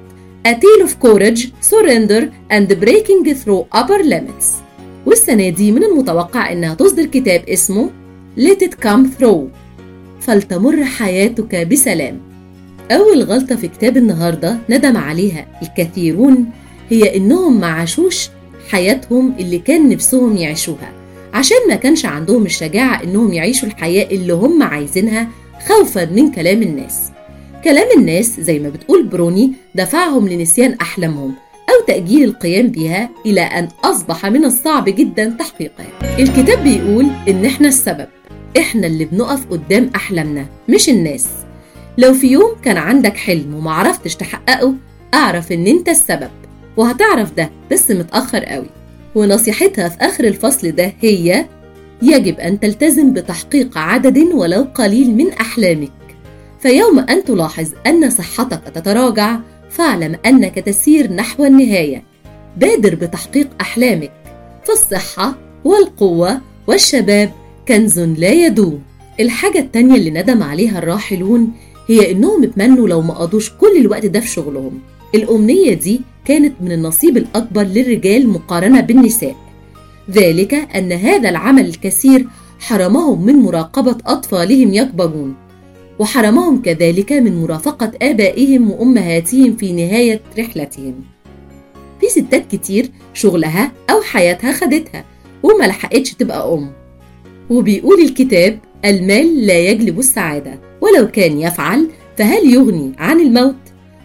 A 0.49 0.55
Tale 0.55 0.87
of 0.87 1.07
Courage, 1.07 1.41
Surrender 1.71 2.23
and 2.51 2.69
Breaking 2.85 3.35
Through 3.35 3.65
Upper 3.81 4.03
Limits. 4.05 4.66
والسنة 5.07 5.49
دي 5.49 5.73
من 5.73 5.85
المتوقع 5.85 6.53
إنها 6.53 6.75
تصدر 6.75 7.05
كتاب 7.05 7.49
اسمه 7.49 7.91
Let 8.39 8.59
It 8.67 8.73
Come 8.85 9.21
Through. 9.21 9.45
فلتمر 10.21 10.85
حياتك 10.85 11.67
بسلام. 11.67 12.21
أول 12.91 13.23
غلطة 13.23 13.57
في 13.57 13.69
كتاب 13.69 13.97
النهاردة 13.97 14.59
ندم 14.71 14.97
عليها 14.97 15.47
الكثيرون 15.63 16.47
هي 16.91 17.17
إنهم 17.17 17.61
ما 17.61 17.67
عاشوش 17.67 18.29
حياتهم 18.71 19.35
اللي 19.41 19.59
كان 19.59 19.89
نفسهم 19.89 20.37
يعيشوها. 20.37 20.93
عشان 21.35 21.57
ما 21.69 21.75
كانش 21.75 22.07
عندهم 22.07 22.47
الشجاعة 22.47 23.03
إنهم 23.05 23.33
يعيشوا 23.33 23.69
الحياة 23.69 24.07
اللي 24.11 24.33
هم 24.33 24.63
عايزينها 24.63 25.29
خوفا 25.69 26.05
من 26.05 26.31
كلام 26.31 26.63
الناس. 26.63 27.11
كلام 27.65 27.87
الناس 27.99 28.41
زي 28.41 28.59
ما 28.59 28.69
بتقول 28.69 29.07
بروني 29.07 29.53
دفعهم 29.75 30.29
لنسيان 30.29 30.77
أحلامهم. 30.81 31.35
أو 31.77 31.85
تأجيل 31.87 32.25
القيام 32.25 32.67
بها 32.67 33.11
إلى 33.27 33.41
أن 33.41 33.69
أصبح 33.85 34.27
من 34.27 34.45
الصعب 34.45 34.85
جدا 34.85 35.37
تحقيقها. 35.39 35.87
الكتاب 36.19 36.65
بيقول 36.65 37.07
إن 37.29 37.45
إحنا 37.45 37.69
السبب. 37.69 38.07
إحنا 38.59 38.87
اللي 38.87 39.05
بنقف 39.05 39.47
قدام 39.51 39.91
أحلامنا 39.95 40.47
مش 40.69 40.89
الناس. 40.89 41.29
لو 41.99 42.15
في 42.15 42.27
يوم 42.27 42.57
كان 42.63 42.77
عندك 42.77 43.17
حلم 43.17 43.55
ومعرفتش 43.55 44.15
تحققه 44.17 44.75
أعرف 45.15 45.53
إن 45.53 45.67
أنت 45.67 45.89
السبب. 45.89 46.31
وهتعرف 46.77 47.33
ده 47.33 47.51
بس 47.73 47.91
متأخر 47.91 48.45
قوي. 48.45 48.71
ونصيحتها 49.15 49.89
في 49.89 49.97
آخر 50.01 50.25
الفصل 50.25 50.71
ده 50.71 50.93
هي 51.01 51.47
يجب 52.03 52.41
أن 52.41 52.61
تلتزم 52.61 53.13
بتحقيق 53.13 53.79
عدد 53.79 54.19
ولو 54.19 54.67
قليل 54.75 55.15
من 55.15 55.33
أحلامك. 55.33 55.93
فيوم 56.61 56.99
أن 56.99 57.25
تلاحظ 57.25 57.69
أن 57.87 58.11
صحتك 58.11 58.61
تتراجع 58.75 59.37
فاعلم 59.77 60.17
أنك 60.27 60.55
تسير 60.55 61.13
نحو 61.13 61.45
النهاية. 61.45 62.03
بادر 62.57 62.95
بتحقيق 62.95 63.49
أحلامك. 63.61 64.13
فالصحة 64.65 65.35
والقوة 65.65 66.41
والشباب 66.67 67.31
كنز 67.69 68.01
لا 68.01 68.33
يدوم. 68.33 68.83
الحاجة 69.21 69.59
التانية 69.59 69.95
اللي 69.95 70.11
ندم 70.11 70.43
عليها 70.43 70.79
الراحلون 70.79 71.53
هي 71.89 72.11
إنهم 72.11 72.43
اتمنوا 72.43 72.89
لو 72.89 73.03
ما 73.03 73.15
قضوش 73.15 73.51
كل 73.51 73.77
الوقت 73.77 74.07
ده 74.07 74.21
في 74.21 74.29
شغلهم. 74.29 74.81
الأمنية 75.15 75.75
دي 75.75 76.01
كانت 76.25 76.55
من 76.61 76.73
النصيب 76.73 77.17
الأكبر 77.17 77.63
للرجال 77.63 78.29
مقارنة 78.29 78.81
بالنساء. 78.81 79.37
ذلك 80.11 80.55
أن 80.55 80.93
هذا 80.93 81.29
العمل 81.29 81.67
الكثير 81.67 82.27
حرمهم 82.61 83.27
من 83.27 83.35
مراقبة 83.35 83.97
أطفالهم 84.07 84.75
يكبرون. 84.75 85.35
وحرمهم 85.99 86.63
كذلك 86.63 87.13
من 87.13 87.43
مرافقة 87.43 87.93
آبائهم 88.03 88.71
وأمهاتهم 88.71 89.57
في 89.57 89.73
نهاية 89.73 90.21
رحلتهم. 90.39 90.95
في 92.01 92.09
ستات 92.09 92.47
كتير 92.55 92.91
شغلها 93.15 93.73
أو 93.91 94.01
حياتها 94.01 94.53
خدتها 94.53 95.05
وما 95.43 95.65
لحقتش 95.65 96.15
تبقى 96.15 96.55
أم. 96.55 96.71
وبيقول 97.51 98.01
الكتاب 98.01 98.59
المال 98.85 99.47
لا 99.47 99.59
يجلب 99.59 99.99
السعادة 99.99 100.59
ولو 100.81 101.09
كان 101.09 101.41
يفعل 101.41 101.89
فهل 102.17 102.55
يغني 102.55 102.93
عن 102.99 103.21
الموت؟ 103.21 103.55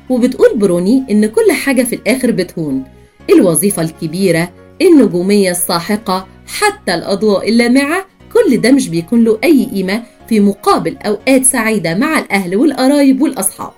وبتقول 0.10 0.58
بروني 0.58 1.04
إن 1.12 1.26
كل 1.26 1.52
حاجة 1.52 1.84
في 1.84 1.96
الآخر 1.96 2.32
بتهون. 2.32 2.84
الوظيفة 3.30 3.82
الكبيرة 3.82 4.52
النجومية 4.82 5.52
الساحقة 5.52 6.28
حتى 6.48 6.94
الأضواء 6.94 7.50
اللامعة 7.50 8.06
كل 8.34 8.62
ده 8.62 8.72
مش 8.72 8.90
بيكون 8.90 9.24
له 9.24 9.40
أي 9.44 9.66
قيمة 9.74 10.04
في 10.32 10.39
مقابل 10.39 10.98
أوقات 10.98 11.46
سعيدة 11.46 11.96
مع 11.96 12.20
الأهل 12.20 12.56
والقرايب 12.56 13.22
والأصحاب. 13.22 13.72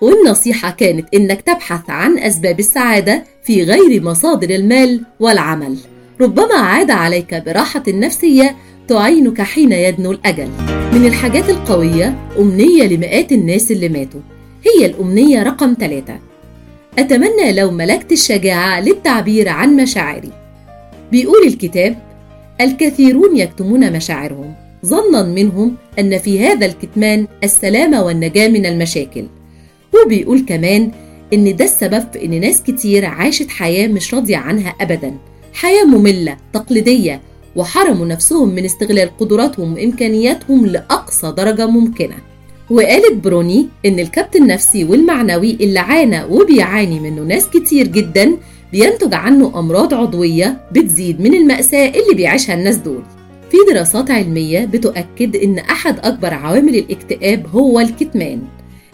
والنصيحة 0.00 0.70
كانت 0.70 1.14
إنك 1.14 1.40
تبحث 1.40 1.90
عن 1.90 2.18
أسباب 2.18 2.60
السعادة 2.60 3.24
في 3.44 3.62
غير 3.64 4.02
مصادر 4.02 4.50
المال 4.50 5.00
والعمل. 5.20 5.78
ربما 6.20 6.54
عاد 6.54 6.90
عليك 6.90 7.34
براحة 7.34 7.82
نفسية 7.88 8.56
تعينك 8.88 9.42
حين 9.42 9.72
يدنو 9.72 10.10
الأجل. 10.10 10.48
من 10.92 11.06
الحاجات 11.06 11.50
القوية 11.50 12.14
أمنية 12.38 12.82
لمئات 12.82 13.32
الناس 13.32 13.70
اللي 13.70 13.88
ماتوا. 13.88 14.20
هي 14.64 14.86
الأمنية 14.86 15.42
رقم 15.42 15.76
ثلاثة. 15.80 16.18
أتمنى 16.98 17.52
لو 17.52 17.70
ملكت 17.70 18.12
الشجاعة 18.12 18.80
للتعبير 18.80 19.48
عن 19.48 19.76
مشاعري. 19.76 20.32
بيقول 21.10 21.46
الكتاب 21.46 21.98
الكثيرون 22.60 23.36
يكتمون 23.36 23.92
مشاعرهم. 23.92 24.67
ظنا 24.86 25.22
منهم 25.22 25.74
أن 25.98 26.18
في 26.18 26.40
هذا 26.46 26.66
الكتمان 26.66 27.26
السلامة 27.44 28.04
والنجاة 28.04 28.48
من 28.48 28.66
المشاكل. 28.66 29.24
وبيقول 29.94 30.44
كمان 30.48 30.90
إن 31.32 31.56
ده 31.56 31.64
السبب 31.64 32.04
في 32.12 32.24
إن 32.24 32.40
ناس 32.40 32.62
كتير 32.62 33.04
عاشت 33.04 33.50
حياة 33.50 33.86
مش 33.88 34.14
راضية 34.14 34.36
عنها 34.36 34.74
أبدا. 34.80 35.14
حياة 35.52 35.84
مملة 35.84 36.36
تقليدية 36.52 37.20
وحرموا 37.56 38.06
نفسهم 38.06 38.48
من 38.48 38.64
استغلال 38.64 39.16
قدراتهم 39.16 39.72
وإمكانياتهم 39.74 40.66
لأقصى 40.66 41.32
درجة 41.36 41.66
ممكنة. 41.66 42.14
وقالت 42.70 43.12
بروني 43.24 43.68
إن 43.86 43.98
الكبت 43.98 44.36
النفسي 44.36 44.84
والمعنوي 44.84 45.50
اللي 45.60 45.78
عانى 45.78 46.24
وبيعاني 46.24 47.00
منه 47.00 47.22
ناس 47.22 47.46
كتير 47.48 47.86
جدا 47.86 48.36
بينتج 48.72 49.14
عنه 49.14 49.58
أمراض 49.58 49.94
عضوية 49.94 50.60
بتزيد 50.72 51.20
من 51.20 51.34
المأساة 51.34 51.88
اللي 51.88 52.14
بيعيشها 52.14 52.54
الناس 52.54 52.76
دول. 52.76 53.02
في 53.50 53.56
دراسات 53.72 54.10
علمية 54.10 54.64
بتؤكد 54.64 55.36
إن 55.36 55.58
أحد 55.58 55.98
أكبر 56.06 56.34
عوامل 56.34 56.76
الاكتئاب 56.76 57.46
هو 57.46 57.80
الكتمان. 57.80 58.42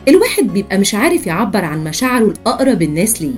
الواحد 0.08 0.44
بيبقى 0.44 0.78
مش 0.78 0.94
عارف 0.94 1.26
يعبر 1.26 1.64
عن 1.64 1.84
مشاعره 1.84 2.24
الأقرب 2.24 2.82
الناس 2.82 3.22
ليه. 3.22 3.34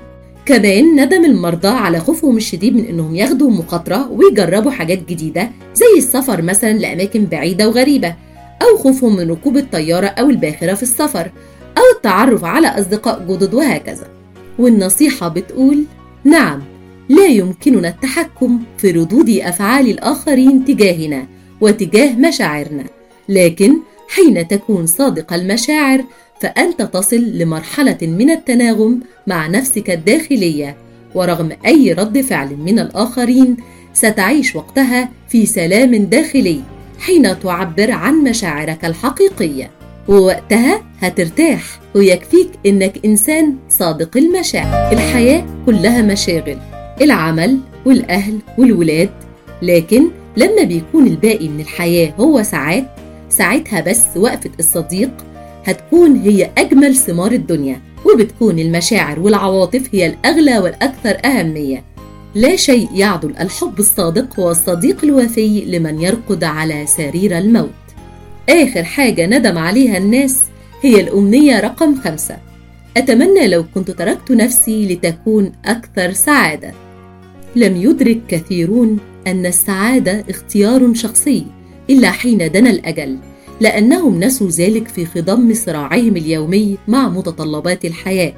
كمان 0.46 1.00
ندم 1.04 1.24
المرضى 1.24 1.68
على 1.68 2.00
خوفهم 2.00 2.36
الشديد 2.36 2.76
من 2.76 2.84
إنهم 2.84 3.14
ياخدوا 3.16 3.50
مخاطرة 3.50 4.10
ويجربوا 4.10 4.70
حاجات 4.70 5.08
جديدة 5.08 5.50
زي 5.74 5.98
السفر 5.98 6.42
مثلا 6.42 6.72
لأماكن 6.72 7.24
بعيدة 7.24 7.68
وغريبة 7.68 8.14
أو 8.62 8.76
خوفهم 8.78 9.16
من 9.16 9.30
ركوب 9.30 9.56
الطيارة 9.56 10.06
أو 10.06 10.30
الباخرة 10.30 10.74
في 10.74 10.82
السفر 10.82 11.30
أو 11.78 11.82
التعرف 11.96 12.44
على 12.44 12.68
أصدقاء 12.68 13.26
جدد 13.28 13.54
وهكذا. 13.54 14.08
والنصيحة 14.58 15.28
بتقول 15.28 15.84
نعم 16.24 16.62
لا 17.08 17.26
يمكننا 17.26 17.88
التحكم 17.88 18.62
في 18.78 18.90
ردود 18.90 19.30
أفعال 19.30 19.90
الآخرين 19.90 20.64
تجاهنا 20.64 21.26
وتجاه 21.60 22.16
مشاعرنا. 22.16 22.84
لكن 23.28 23.76
حين 24.08 24.48
تكون 24.48 24.86
صادق 24.86 25.32
المشاعر 25.32 26.04
فأنت 26.40 26.82
تصل 26.82 27.16
لمرحلة 27.16 27.98
من 28.02 28.30
التناغم 28.30 29.00
مع 29.26 29.46
نفسك 29.46 29.90
الداخلية. 29.90 30.76
ورغم 31.14 31.52
أي 31.66 31.92
رد 31.92 32.20
فعل 32.20 32.56
من 32.56 32.78
الآخرين 32.78 33.56
ستعيش 33.94 34.56
وقتها 34.56 35.08
في 35.28 35.46
سلام 35.46 35.94
داخلي 35.94 36.60
حين 37.00 37.40
تعبر 37.40 37.90
عن 37.90 38.14
مشاعرك 38.14 38.84
الحقيقية. 38.84 39.70
ووقتها 40.08 40.82
هترتاح 41.00 41.62
ويكفيك 41.94 42.48
إنك 42.66 43.04
إنسان 43.04 43.56
صادق 43.68 44.16
المشاعر. 44.16 44.92
الحياة 44.92 45.46
كلها 45.66 46.02
مشاغل. 46.02 46.75
العمل 47.00 47.58
والأهل 47.86 48.38
والولاد 48.58 49.10
لكن 49.62 50.08
لما 50.36 50.62
بيكون 50.62 51.06
الباقي 51.06 51.48
من 51.48 51.60
الحياة 51.60 52.12
هو 52.20 52.42
ساعات 52.42 52.84
ساعتها 53.28 53.80
بس 53.80 54.02
وقفة 54.16 54.50
الصديق 54.58 55.10
هتكون 55.64 56.16
هي 56.16 56.50
أجمل 56.58 56.96
ثمار 56.96 57.32
الدنيا 57.32 57.80
وبتكون 58.04 58.58
المشاعر 58.58 59.20
والعواطف 59.20 59.88
هي 59.92 60.06
الأغلى 60.06 60.58
والأكثر 60.58 61.16
أهمية. 61.24 61.84
لا 62.34 62.56
شيء 62.56 62.88
يعدل 62.94 63.34
الحب 63.40 63.78
الصادق 63.78 64.40
والصديق 64.40 65.04
الوفي 65.04 65.60
لمن 65.64 66.00
يرقد 66.00 66.44
على 66.44 66.86
سرير 66.86 67.38
الموت. 67.38 67.70
آخر 68.48 68.84
حاجة 68.84 69.26
ندم 69.26 69.58
عليها 69.58 69.98
الناس 69.98 70.42
هي 70.82 71.00
الأمنية 71.00 71.60
رقم 71.60 72.00
خمسة. 72.00 72.36
أتمنى 72.96 73.48
لو 73.48 73.64
كنت 73.74 73.90
تركت 73.90 74.30
نفسي 74.30 74.86
لتكون 74.94 75.52
أكثر 75.64 76.12
سعادة. 76.12 76.72
لم 77.56 77.76
يدرك 77.76 78.20
كثيرون 78.28 78.98
أن 79.26 79.46
السعادة 79.46 80.24
اختيار 80.30 80.94
شخصي 80.94 81.46
إلا 81.90 82.10
حين 82.10 82.52
دنا 82.52 82.70
الأجل 82.70 83.16
لأنهم 83.60 84.20
نسوا 84.20 84.48
ذلك 84.48 84.88
في 84.88 85.06
خضم 85.06 85.54
صراعهم 85.54 86.16
اليومي 86.16 86.78
مع 86.88 87.08
متطلبات 87.08 87.84
الحياة. 87.84 88.32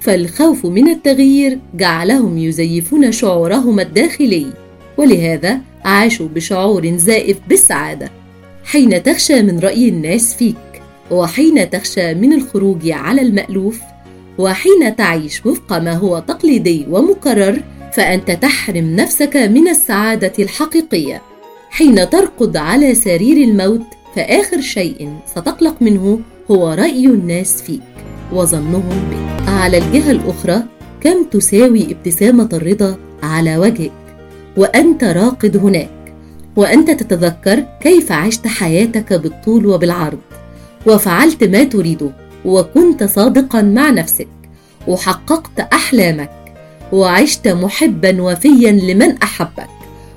فالخوف 0.00 0.66
من 0.66 0.88
التغيير 0.88 1.58
جعلهم 1.74 2.38
يزيفون 2.38 3.12
شعورهم 3.12 3.80
الداخلي 3.80 4.46
ولهذا 4.98 5.60
عاشوا 5.84 6.28
بشعور 6.28 6.96
زائف 6.96 7.36
بالسعادة. 7.48 8.10
حين 8.64 9.02
تخشى 9.02 9.42
من 9.42 9.58
رأي 9.58 9.88
الناس 9.88 10.34
فيك 10.34 10.56
وحين 11.10 11.70
تخشى 11.70 12.14
من 12.14 12.32
الخروج 12.32 12.90
على 12.90 13.22
المألوف 13.22 13.80
وحين 14.38 14.96
تعيش 14.96 15.46
وفق 15.46 15.78
ما 15.78 15.92
هو 15.92 16.18
تقليدي 16.18 16.86
ومكرر 16.90 17.62
فأنت 17.94 18.30
تحرم 18.30 18.96
نفسك 18.96 19.36
من 19.36 19.68
السعادة 19.68 20.32
الحقيقية. 20.38 21.22
حين 21.70 22.10
ترقد 22.10 22.56
على 22.56 22.94
سرير 22.94 23.48
الموت 23.48 23.82
فآخر 24.16 24.60
شيء 24.60 25.16
ستقلق 25.26 25.76
منه 25.80 26.20
هو 26.50 26.72
رأي 26.72 27.06
الناس 27.06 27.62
فيك 27.62 27.80
وظنهم 28.32 29.10
بك. 29.10 29.48
على 29.48 29.78
الجهة 29.78 30.10
الأخرى 30.10 30.62
كم 31.00 31.24
تساوي 31.24 31.92
ابتسامة 31.92 32.48
الرضا 32.52 32.96
على 33.22 33.56
وجهك؟ 33.56 33.92
وأنت 34.56 35.04
راقد 35.04 35.56
هناك. 35.56 36.14
وأنت 36.56 36.90
تتذكر 36.90 37.64
كيف 37.80 38.12
عشت 38.12 38.46
حياتك 38.46 39.12
بالطول 39.12 39.66
وبالعرض. 39.66 40.18
وفعلت 40.86 41.44
ما 41.44 41.64
تريده 41.64 42.10
وكنت 42.44 43.04
صادقا 43.04 43.62
مع 43.62 43.90
نفسك. 43.90 44.28
وحققت 44.88 45.60
أحلامك. 45.60 46.43
وعشت 46.94 47.48
محبا 47.48 48.22
وفيا 48.22 48.72
لمن 48.72 49.22
أحبك 49.22 49.68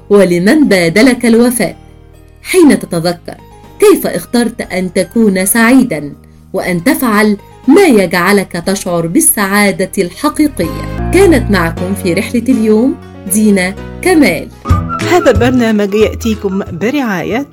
ولمن 0.09 0.67
بادلك 0.67 1.25
الوفاء. 1.25 1.75
حين 2.43 2.79
تتذكر 2.79 3.35
كيف 3.79 4.07
اخترت 4.07 4.61
أن 4.61 4.93
تكون 4.93 5.45
سعيدا 5.45 6.13
وأن 6.53 6.83
تفعل 6.83 7.37
ما 7.67 7.85
يجعلك 7.85 8.51
تشعر 8.51 9.07
بالسعادة 9.07 9.91
الحقيقية؟ 9.97 11.11
كانت 11.13 11.51
معكم 11.51 11.95
في 12.03 12.13
رحلة 12.13 12.43
اليوم 12.49 12.95
دينا 13.33 13.75
كمال. 14.01 14.47
هذا 15.11 15.31
البرنامج 15.31 15.93
يأتيكم 15.93 16.63
برعاية 16.71 17.47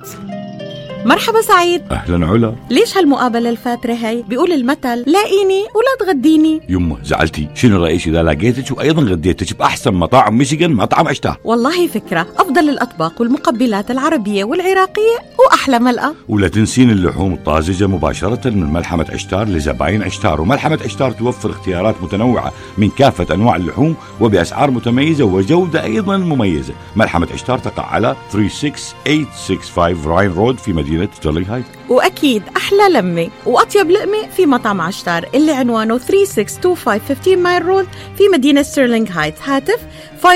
مرحبا 1.05 1.41
سعيد. 1.41 1.83
أهلا 1.91 2.27
علا. 2.27 2.55
ليش 2.71 2.97
هالمقابلة 2.99 3.51
الفاترة 3.51 3.93
هي؟ 3.93 4.23
بيقول 4.23 4.53
المثل 4.53 5.05
لاقيني 5.07 5.61
ولا 5.75 6.07
تغديني. 6.07 6.61
يمه 6.69 6.97
زعلتي. 7.05 7.49
شنو 7.55 7.83
رأيك 7.85 8.09
إذا 8.09 8.23
لقيتك 8.23 8.79
وأيضا 8.79 9.03
غديتك 9.03 9.59
بأحسن 9.59 9.95
مطاعم 9.95 10.39
ميشيغان 10.39 10.73
مطعم 10.73 11.09
اشتاه 11.09 11.37
والله 11.45 11.87
فكرة. 11.87 12.27
أفضل 12.39 12.69
الأطباق 12.69 13.21
والمقبلات 13.21 13.91
العربية 13.91 14.45
والعراقية 14.45 15.19
وأحلى 15.39 15.79
ملقى 15.79 16.15
ولا 16.29 16.49
تنسين 16.49 16.91
اللحوم 16.91 17.33
الطازجة 17.33 17.87
مباشرة 17.87 18.51
من 18.51 18.73
ملحمة 18.73 19.07
عشتار 19.13 19.49
لزباين 19.49 20.03
عشتار. 20.03 20.41
وملحمة 20.41 20.79
عشتار 20.85 21.11
توفر 21.13 21.51
اختيارات 21.51 21.95
متنوعة 22.03 22.53
من 22.79 22.91
كافة 22.91 23.35
أنواع 23.35 23.57
اللحوم 23.57 23.97
وبأسعار 24.21 24.71
متميزة 24.71 25.25
وجودة 25.25 25.85
أيضا 25.85 26.17
مميزة. 26.17 26.75
ملحمة 26.97 27.29
عشتار 27.33 27.59
تقع 27.59 27.87
على 27.87 28.17
36865 28.31 30.07
Ryan 30.07 30.33
Road 30.33 30.59
في 30.59 30.73
مدينة 30.95 31.09
ستيرلينغ 31.15 31.55
هايتس 31.55 31.65
وأكيد 31.89 32.43
أحلى 32.57 32.89
لمة 32.91 33.29
وأطيب 33.47 33.91
لقمة 33.91 34.29
في 34.37 34.47
مطعم 34.47 34.81
عشتار 34.81 35.29
اللي 35.35 35.53
عنوانه 35.53 35.99
3625 35.99 37.01
15 37.17 37.37
Mile 37.37 37.65
Road 37.65 37.87
في 38.19 38.29
مدينة 38.33 38.63
ستيرلينغ 38.63 39.09
هايتس. 39.11 39.41
هاتف 39.43 39.79
586-698-2585 40.23 40.27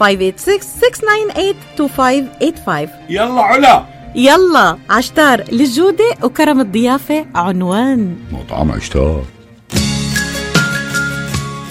586-698-2585 0.00 2.88
يلا 3.08 3.42
علا. 3.42 3.84
يلا 4.14 4.78
عشتار 4.90 5.44
للجودة 5.52 6.14
وكرم 6.22 6.60
الضيافة 6.60 7.26
عنوان. 7.34 8.16
مطعم 8.32 8.72
عشتار. 8.72 9.24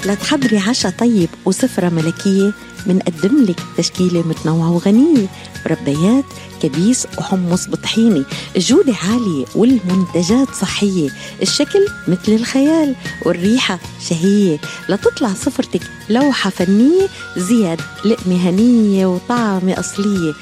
لتحضري 0.06 0.58
عشاء 0.58 0.92
طيب 0.92 1.30
وسفرة 1.46 1.90
ملكية 1.90 2.52
منقدم 2.86 3.46
لك 3.50 3.60
تشكيلة 3.78 4.28
متنوعة 4.28 4.72
وغنية. 4.72 5.28
مرتبات 5.68 6.26
كبيس 6.62 7.08
وحمص 7.18 7.68
بطحيني 7.68 8.24
الجودة 8.56 8.94
عالية 9.10 9.46
والمنتجات 9.56 10.50
صحية. 10.62 11.10
الشكل 11.42 11.88
مثل 12.08 12.32
الخيال 12.32 12.96
والريحة 13.26 13.80
شهية. 14.10 14.58
لتطلع 14.90 15.34
سفرتك 15.34 15.82
لوحة 16.10 16.50
فنية 16.50 17.08
زياد 17.38 17.82
لقمة 18.06 18.50
هنية 18.50 19.06
وطعمة 19.06 19.80
أصلية. 19.80 20.34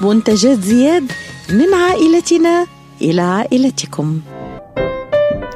منتجات 0.00 0.60
زياد 0.60 1.12
من 1.50 1.74
عائلتنا 1.74 2.66
إلى 3.02 3.22
عائلتكم. 3.22 4.20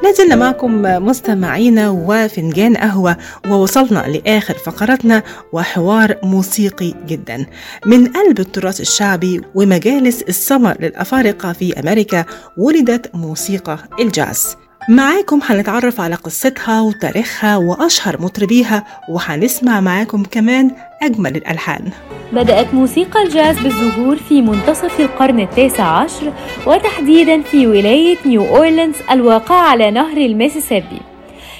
لازلنا 0.09 0.35
معكم 0.35 0.81
مستمعينا 0.81 1.89
وفنجان 1.89 2.77
قهوة 2.77 3.17
ووصلنا 3.49 3.99
لآخر 3.99 4.53
فقرتنا 4.53 5.23
وحوار 5.53 6.15
موسيقي 6.23 6.93
جدا. 7.07 7.45
من 7.85 8.07
قلب 8.07 8.39
التراث 8.39 8.81
الشعبي 8.81 9.41
ومجالس 9.55 10.21
السمر 10.21 10.77
للأفارقة 10.79 11.53
في 11.53 11.79
أمريكا 11.79 12.25
ولدت 12.57 13.15
موسيقى 13.15 13.77
الجاز. 13.99 14.57
معاكم 14.89 15.39
هنتعرف 15.43 16.01
على 16.01 16.15
قصتها 16.15 16.81
وتاريخها 16.81 17.57
وأشهر 17.57 18.21
مطربيها 18.21 18.85
وهنسمع 19.09 19.79
معاكم 19.81 20.23
كمان 20.23 20.71
أجمل 21.01 21.35
الألحان. 21.35 21.91
بدأت 22.31 22.73
موسيقى 22.73 23.23
الجاز 23.23 23.59
بالظهور 23.59 24.15
في 24.15 24.41
منتصف 24.41 24.99
القرن 24.99 25.39
التاسع 25.39 25.83
عشر 25.83 26.33
وتحديدا 26.65 27.41
في 27.41 27.67
ولاية 27.67 28.17
نيو 28.25 28.45
أورلينز 28.45 28.95
الواقعة 29.11 29.69
على 29.69 29.91
نهر 29.91 30.17
الميسيسيبي. 30.17 31.01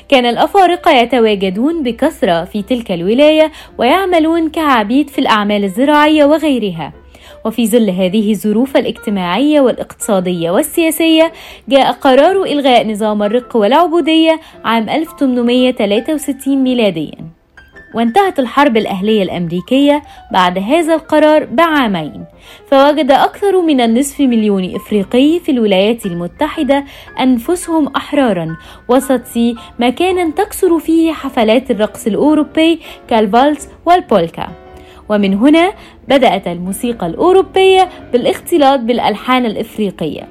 كان 0.10 0.26
الأفارقة 0.26 0.92
يتواجدون 0.92 1.84
بكثرة 1.84 2.46
في 2.46 2.62
تلك 2.62 2.92
الولاية 2.92 3.52
ويعملون 3.78 4.50
كعبيد 4.50 5.10
في 5.10 5.20
الأعمال 5.20 5.63
الزراعية 5.63 6.26
وغيرها. 6.26 6.94
وفي 7.50 7.68
ظل 7.68 7.90
هذه 7.90 8.32
الظروف 8.32 8.78
الاجتماعية 8.78 9.62
والاقتصادية 9.62 10.52
والسياسية 10.52 11.32
جاء 11.70 11.92
قرار 11.92 12.44
إلغاء 12.44 12.88
نظام 12.88 13.24
الرق 13.24 13.56
والعبودية 13.56 14.40
عام 14.66 14.90
1863 14.90 16.64
ميلادياً. 16.64 17.40
وانتهت 17.96 18.40
الحرب 18.40 18.78
الأهلية 18.78 19.24
الأمريكية 19.24 20.04
بعد 20.32 20.58
هذا 20.58 20.96
القرار 20.96 21.46
بعامين. 21.46 22.26
فوجد 22.72 23.12
أكثر 23.12 23.62
من 23.62 23.82
النصف 23.82 24.20
مليون 24.20 24.76
إفريقي 24.76 25.40
في 25.40 25.52
الولايات 25.52 26.06
المتحدة 26.06 26.86
أنفسهم 27.20 27.88
أحرارا 27.88 28.58
وسط 28.90 29.22
مكانا 29.80 30.32
تكثر 30.32 30.80
فيه 30.80 31.14
حفلات 31.14 31.72
الرقص 31.72 32.08
الأوروبي 32.08 32.80
كالفالس 33.08 33.70
والبولكا. 33.86 34.69
ومن 35.10 35.34
هنا 35.34 35.74
بدأت 36.08 36.48
الموسيقى 36.48 37.08
الأوروبية 37.08 37.89
بالاختلاط 38.13 38.80
بالألحان 38.80 39.45
الإفريقية 39.45 40.28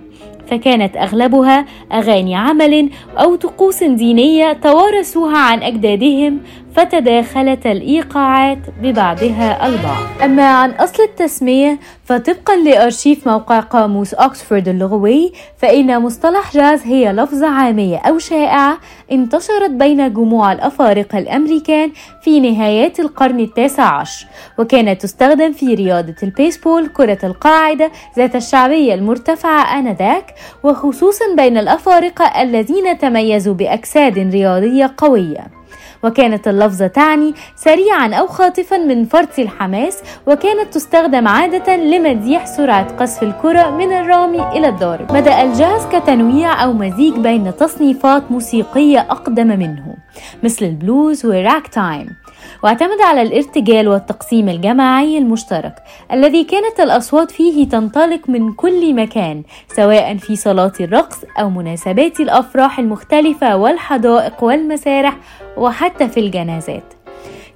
فكانت 0.50 0.96
أغلبها 0.96 1.66
أغاني 1.92 2.34
عمل 2.34 2.90
أو 3.18 3.34
طقوس 3.34 3.84
دينية 3.84 4.52
توارثوها 4.52 5.38
عن 5.38 5.62
أجدادهم 5.62 6.40
فتداخلت 6.78 7.66
الإيقاعات 7.66 8.58
ببعضها 8.82 9.66
البعض. 9.66 10.22
أما 10.24 10.48
عن 10.48 10.70
أصل 10.70 11.02
التسمية 11.02 11.78
فطبقا 12.04 12.56
لأرشيف 12.56 13.28
موقع 13.28 13.60
قاموس 13.60 14.14
أكسفورد 14.14 14.68
اللغوي 14.68 15.32
فإن 15.56 16.02
مصطلح 16.02 16.52
جاز 16.54 16.82
هي 16.82 17.12
لفظة 17.12 17.46
عامية 17.48 17.96
أو 17.96 18.18
شائعة 18.18 18.78
انتشرت 19.12 19.70
بين 19.70 20.12
جموع 20.12 20.52
الأفارقة 20.52 21.18
الأمريكان 21.18 21.90
في 22.22 22.40
نهايات 22.40 23.00
القرن 23.00 23.40
التاسع 23.40 23.94
عشر 23.94 24.26
وكانت 24.58 25.02
تستخدم 25.02 25.52
في 25.52 25.74
رياضة 25.74 26.16
البيسبول 26.22 26.86
كرة 26.86 27.18
القاعدة 27.24 27.90
ذات 28.16 28.36
الشعبية 28.36 28.94
المرتفعة 28.94 29.78
آنذاك 29.78 30.34
وخصوصا 30.62 31.24
بين 31.36 31.58
الأفارقة 31.58 32.42
الذين 32.42 32.98
تميزوا 32.98 33.54
بأجساد 33.54 34.18
رياضية 34.18 34.94
قوية. 34.96 35.57
وكانت 36.04 36.48
اللفظة 36.48 36.87
تعني 36.87 37.34
سريعا 37.56 38.14
أو 38.14 38.26
خاطفا 38.26 38.76
من 38.76 39.04
فرط 39.04 39.38
الحماس 39.38 39.98
وكانت 40.26 40.74
تستخدم 40.74 41.28
عادة 41.28 41.76
لمديح 41.76 42.46
سرعة 42.46 42.96
قذف 42.96 43.22
الكرة 43.22 43.70
من 43.70 43.92
الرامي 43.92 44.42
إلى 44.58 44.68
الضارب. 44.68 45.06
بدأ 45.06 45.42
الجاز 45.42 45.87
كتنويع 45.92 46.64
أو 46.64 46.72
مزيج 46.72 47.14
بين 47.14 47.56
تصنيفات 47.56 48.30
موسيقية 48.30 49.00
أقدم 49.00 49.46
منه 49.46 49.94
مثل 50.42 50.64
البلوز 50.64 51.26
وال 51.26 51.68
ragtime 51.68 52.08
واعتمد 52.64 53.00
على 53.00 53.22
الارتجال 53.22 53.88
والتقسيم 53.88 54.48
الجماعي 54.48 55.18
المشترك 55.18 55.74
الذي 56.12 56.44
كانت 56.44 56.80
الأصوات 56.80 57.30
فيه 57.30 57.68
تنطلق 57.68 58.20
من 58.28 58.52
كل 58.52 58.94
مكان 58.94 59.42
سواء 59.76 60.16
في 60.16 60.36
صالات 60.36 60.80
الرقص 60.80 61.16
أو 61.40 61.50
مناسبات 61.50 62.20
الأفراح 62.20 62.78
المختلفة 62.78 63.56
والحدائق 63.56 64.44
والمسارح 64.44 65.16
وحتى 65.56 66.08
في 66.08 66.20
الجنازات. 66.20 66.94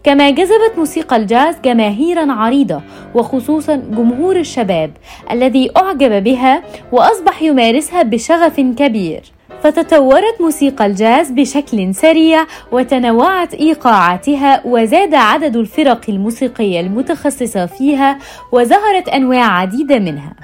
كما 0.05 0.31
جذبت 0.31 0.73
موسيقى 0.79 1.17
الجاز 1.17 1.57
جماهيرا 1.65 2.33
عريضة 2.33 2.81
وخصوصا 3.15 3.77
جمهور 3.77 4.37
الشباب 4.37 4.91
الذي 5.31 5.71
أعجب 5.77 6.25
بها 6.25 6.63
وأصبح 6.93 7.43
يمارسها 7.43 8.03
بشغف 8.03 8.61
كبير. 8.61 9.23
فتطورت 9.63 10.41
موسيقى 10.41 10.87
الجاز 10.87 11.31
بشكل 11.31 11.95
سريع 11.95 12.47
وتنوعت 12.73 13.55
إيقاعاتها 13.55 14.63
وزاد 14.65 15.15
عدد 15.15 15.57
الفرق 15.57 16.01
الموسيقية 16.09 16.81
المتخصصة 16.81 17.67
فيها 17.67 18.19
وظهرت 18.53 19.09
أنواع 19.09 19.59
عديدة 19.59 19.99
منها. 19.99 20.35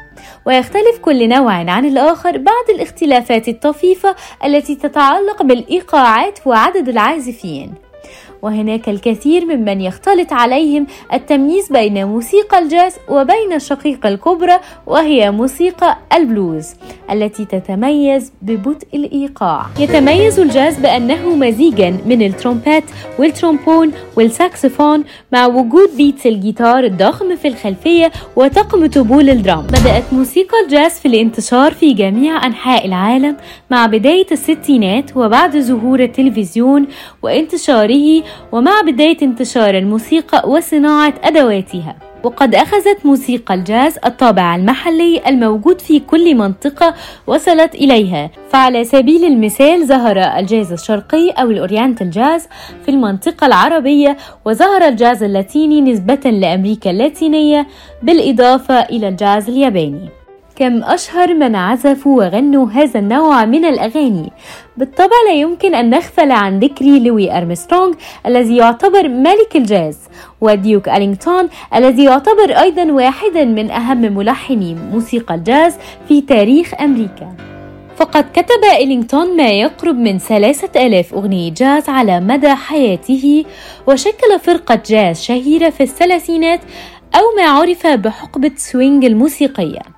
ويختلف 0.47 0.99
كل 1.03 1.29
نوع 1.29 1.53
عن 1.53 1.85
الآخر 1.85 2.39
بعض 2.39 2.65
الاختلافات 2.75 3.49
الطفيفة 3.49 4.15
التي 4.45 4.75
تتعلق 4.75 5.43
بالإيقاعات 5.43 6.39
وعدد 6.47 6.89
العازفين. 6.89 7.88
وهناك 8.43 8.89
الكثير 8.89 9.45
ممن 9.45 9.81
يختلط 9.81 10.33
عليهم 10.33 10.87
التمييز 11.13 11.73
بين 11.73 12.05
موسيقى 12.05 12.59
الجاز 12.59 12.95
وبين 13.09 13.53
الشقيقة 13.53 14.09
الكبرى 14.09 14.59
وهي 14.87 15.31
موسيقى 15.31 15.99
البلوز 16.13 16.69
التي 17.13 17.45
تتميز 17.45 18.33
ببطء 18.43 18.87
الإيقاع. 18.95 19.67
يتميز 19.81 20.41
الجاز 20.41 20.79
بأنه 20.79 21.35
مزيجا 21.37 21.97
من 22.07 22.23
الترومبات 22.23 22.85
والترومبون 23.19 23.93
والساكسفون 24.17 25.05
مع 25.33 25.47
وجود 25.47 25.89
beats 25.97 26.27
الجيتار 26.27 26.85
الضخم 26.85 27.37
في 27.37 27.49
الخلفية 27.49 28.13
وطقم 28.37 28.87
طبول 28.87 29.31
ال 29.31 29.37
drum. 29.37 29.67
بدأت 29.67 30.05
موسيقى 30.13 30.61
الجاز 30.65 30.93
في 30.93 31.09
الانتشار 31.09 31.75
في 31.75 31.93
جميع 31.93 32.47
أنحاء 32.47 32.87
العالم 32.87 33.37
مع 33.71 33.87
بداية 33.87 34.27
الستينات 34.33 35.17
وبعد 35.17 35.57
ظهور 35.57 36.01
التلفزيون 36.01 36.87
وانتشاره 37.23 38.23
ومع 38.53 38.81
بداية 38.81 39.17
انتشار 39.23 39.79
الموسيقى 39.79 40.49
وصناعة 40.51 41.15
أدواتها. 41.25 41.97
وقد 42.25 42.55
أخذت 42.55 42.99
موسيقى 43.05 43.55
الجاز 43.55 43.99
الطابع 44.07 44.57
المحلي 44.57 45.23
الموجود 45.27 45.81
في 45.81 46.01
كل 46.01 46.35
منطقة 46.35 46.95
وصلت 47.27 47.75
إليها. 47.75 48.31
فعلى 48.51 48.85
سبيل 48.85 49.25
المثال 49.25 49.87
ظهر 49.87 50.19
الجاز 50.19 50.73
الشرقي 50.73 51.31
أو 51.31 51.51
ال 51.51 51.57
Oriental 51.57 52.11
Jazz 52.11 52.49
في 52.85 52.91
المنطقة 52.91 53.47
العربية 53.47 54.17
وظهر 54.45 54.89
الجاز 54.89 55.23
اللاتيني 55.23 55.81
نسبة 55.81 56.31
لأمريكا 56.31 56.91
اللاتينية 56.91 57.67
بالإضافة 58.03 58.81
إلى 58.81 59.09
الجاز 59.09 59.49
الياباني. 59.49 60.18
كم 60.59 60.85
أشهر 60.85 61.35
من 61.35 61.57
عزفوا 61.57 62.25
وغنوا 62.25 62.71
هذا 62.71 63.01
النوع 63.01 63.45
من 63.45 63.65
الأغاني. 63.65 64.33
بالطبع 64.77 65.17
لا 65.29 65.35
يمكن 65.35 65.75
أن 65.75 65.91
نغفل 65.91 66.33
عن 66.33 66.59
ذكر 66.59 66.85
لوي 66.85 67.37
أرمسترونغ 67.39 67.95
الذي 68.27 68.57
يعتبر 68.57 69.09
ملك 69.09 69.57
الجاز 69.57 69.99
وديوك 70.41 70.89
إلينغتون 70.89 71.49
الذي 71.75 72.05
يعتبر 72.05 72.51
أيضا 72.51 72.93
واحدا 72.93 73.45
من 73.45 73.71
أهم 73.71 74.01
ملحني 74.01 74.77
موسيقى 74.93 75.35
الجاز 75.35 75.75
في 76.09 76.21
تاريخ 76.21 76.75
أمريكا. 76.81 77.35
فقد 77.97 78.25
كتب 78.33 78.65
إلينغتون 78.81 79.37
ما 79.37 79.49
يقرب 79.49 79.95
من 79.95 80.19
ثلاثة 80.19 80.87
ألاف 80.87 81.15
أغنية 81.15 81.51
جاز 81.51 81.89
على 81.89 82.21
مدى 82.21 82.55
حياته 82.55 83.45
وشكل 83.87 84.39
فرقة 84.43 84.83
جاز 84.87 85.21
شهيرة 85.21 85.71
في 85.71 85.83
الثلاثينات 85.83 86.61
أو 87.15 87.23
ما 87.37 87.51
عرف 87.51 87.87
بحقبة 87.87 88.51
swing 88.57 89.05
الموسيقية. 89.05 89.98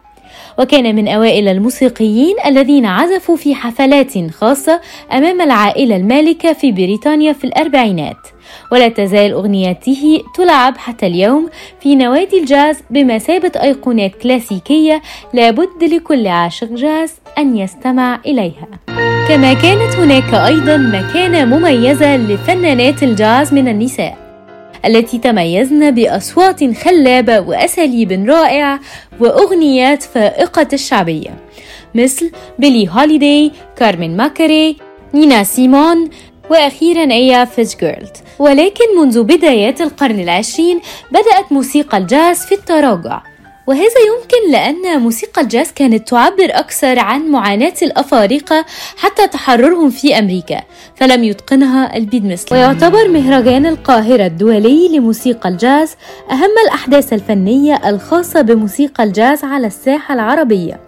وكان 0.59 0.97
من 0.97 1.09
أوائل 1.09 1.49
الموسيقيين 1.49 2.37
الذين 2.47 2.87
عزفوا 2.87 3.37
في 3.37 3.55
حفلات 3.55 4.31
خاصة 4.31 4.81
أمام 5.13 5.41
العائلة 5.41 5.97
المالكة 5.97 6.53
في 6.53 6.73
بريطانيا 6.73 7.33
في 7.33 7.45
الأربعينات. 7.45 8.17
ولا 8.73 8.89
تزال 8.89 9.33
أغنياته 9.33 10.23
تلعب 10.35 10.77
حتى 10.77 11.07
اليوم 11.07 11.49
في 11.81 11.95
نوادي 11.95 12.41
الجاز 12.41 12.79
بمثابة 12.91 13.53
أيقونات 13.63 14.15
كلاسيكية 14.15 15.03
لابد 15.35 15.85
لكل 15.85 16.27
عاشق 16.27 16.69
جاز 16.73 17.15
أن 17.39 17.57
يستمع 17.57 18.21
إليها. 18.27 18.69
كما 19.29 19.55
كانت 19.55 19.97
هناك 19.97 20.35
أيضا 20.35 20.77
مكانة 20.77 21.45
مميزة 21.45 22.17
لفنانات 22.17 23.03
الجاز 23.03 23.55
من 23.55 23.69
النساء. 23.69 24.30
التي 24.85 25.19
تميزن 25.19 25.91
بأصوات 25.91 26.77
خلابة 26.77 27.41
وأساليب 27.41 28.13
رائعة 28.13 28.81
وأغنيات 29.21 30.03
فائقة 30.03 30.69
الشعبية. 30.73 31.31
مثل 31.95 32.31
بيلي 32.59 32.89
هوليداي، 32.89 33.53
كارمن 33.77 34.17
ماكراي، 34.17 34.77
نينا 35.15 35.45
سيمون 35.45 36.11
وأخيرا 36.51 37.13
إيلا 37.13 37.45
فيتزجيرالد 37.45 38.17
ولكن 38.39 38.85
منذ 39.01 39.23
بدايات 39.23 39.81
القرن 39.81 40.21
العشرين 40.21 40.81
بدأت 41.11 41.53
موسيقى 41.53 41.99
الجاز 41.99 42.39
في 42.39 42.55
التراجع. 42.55 43.23
وهذا 43.67 44.01
يمكن 44.09 44.53
لأن 44.53 45.01
موسيقى 45.01 45.43
الجاز 45.43 45.71
كانت 45.73 46.09
تعبر 46.09 46.49
أكثر 46.51 46.99
عن 46.99 47.29
معاناة 47.29 47.75
الأفارقة 47.83 48.65
حتى 48.97 49.27
تحررهم 49.27 49.91
في 49.91 50.19
أمريكا 50.19 50.61
فلم 50.97 51.25
يتقنها 51.25 51.97
البيض 51.97 52.25
مثل 52.25 52.55
ويعتبر 52.55 53.09
مهرجان 53.09 53.67
القاهرة 53.67 54.27
الدولي 54.27 54.89
لموسيقى 54.97 55.49
الجاز 55.49 55.97
أهم 56.31 56.51
الأحداث 56.65 57.13
الفنية 57.13 57.89
الخاصة 57.89 58.41
بموسيقى 58.41 59.05
الجاز 59.05 59.45
على 59.45 59.67
الساحة 59.67 60.15
العربية. 60.15 60.81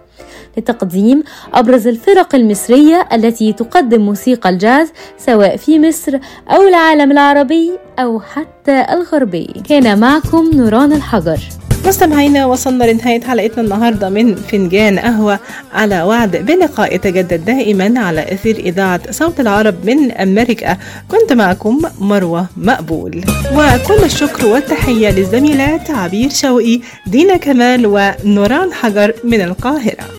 لتقديم 0.57 1.23
أبرز 1.53 1.87
الفرق 1.87 2.35
المصرية 2.35 3.07
التي 3.13 3.53
تقدم 3.53 4.01
موسيقى 4.01 4.49
الجاز 4.49 4.91
سواء 5.17 5.57
في 5.57 5.79
مصر 5.79 6.17
أو 6.49 6.61
العالم 6.67 7.11
العربي 7.11 7.71
أو 7.99 8.19
حتى 8.19 8.85
الغربي. 8.89 9.53
كان 9.69 9.99
معكم 9.99 10.51
نوران 10.53 10.93
الحجر. 10.93 11.39
مستمعينا 11.85 12.45
وصلنا 12.45 12.83
لنهاية 12.83 13.21
حلقتنا 13.21 13.61
النهاردة 13.63 14.09
من 14.09 14.35
فنجان 14.35 14.99
قهوة. 14.99 15.39
على 15.73 16.01
وعد 16.01 16.37
بلقاء 16.37 16.95
يتجدد 16.95 17.45
دائما 17.45 17.99
على 17.99 18.33
أثير 18.33 18.57
إذاعة 18.57 19.11
صوت 19.11 19.39
العرب 19.39 19.75
من 19.85 20.11
أمريكا. 20.11 20.77
كنت 21.07 21.33
معكم 21.33 21.81
مروة 21.99 22.47
مقبول. 22.57 23.23
وكل 23.53 24.03
الشكر 24.03 24.45
والتحية 24.45 25.09
للزميلات 25.09 25.91
عبير 25.91 26.29
شوقي 26.29 26.79
دينا 27.07 27.37
كمال 27.37 27.85
ونوران 27.85 28.73
حجر 28.73 29.13
من 29.23 29.41
القاهرة. 29.41 30.03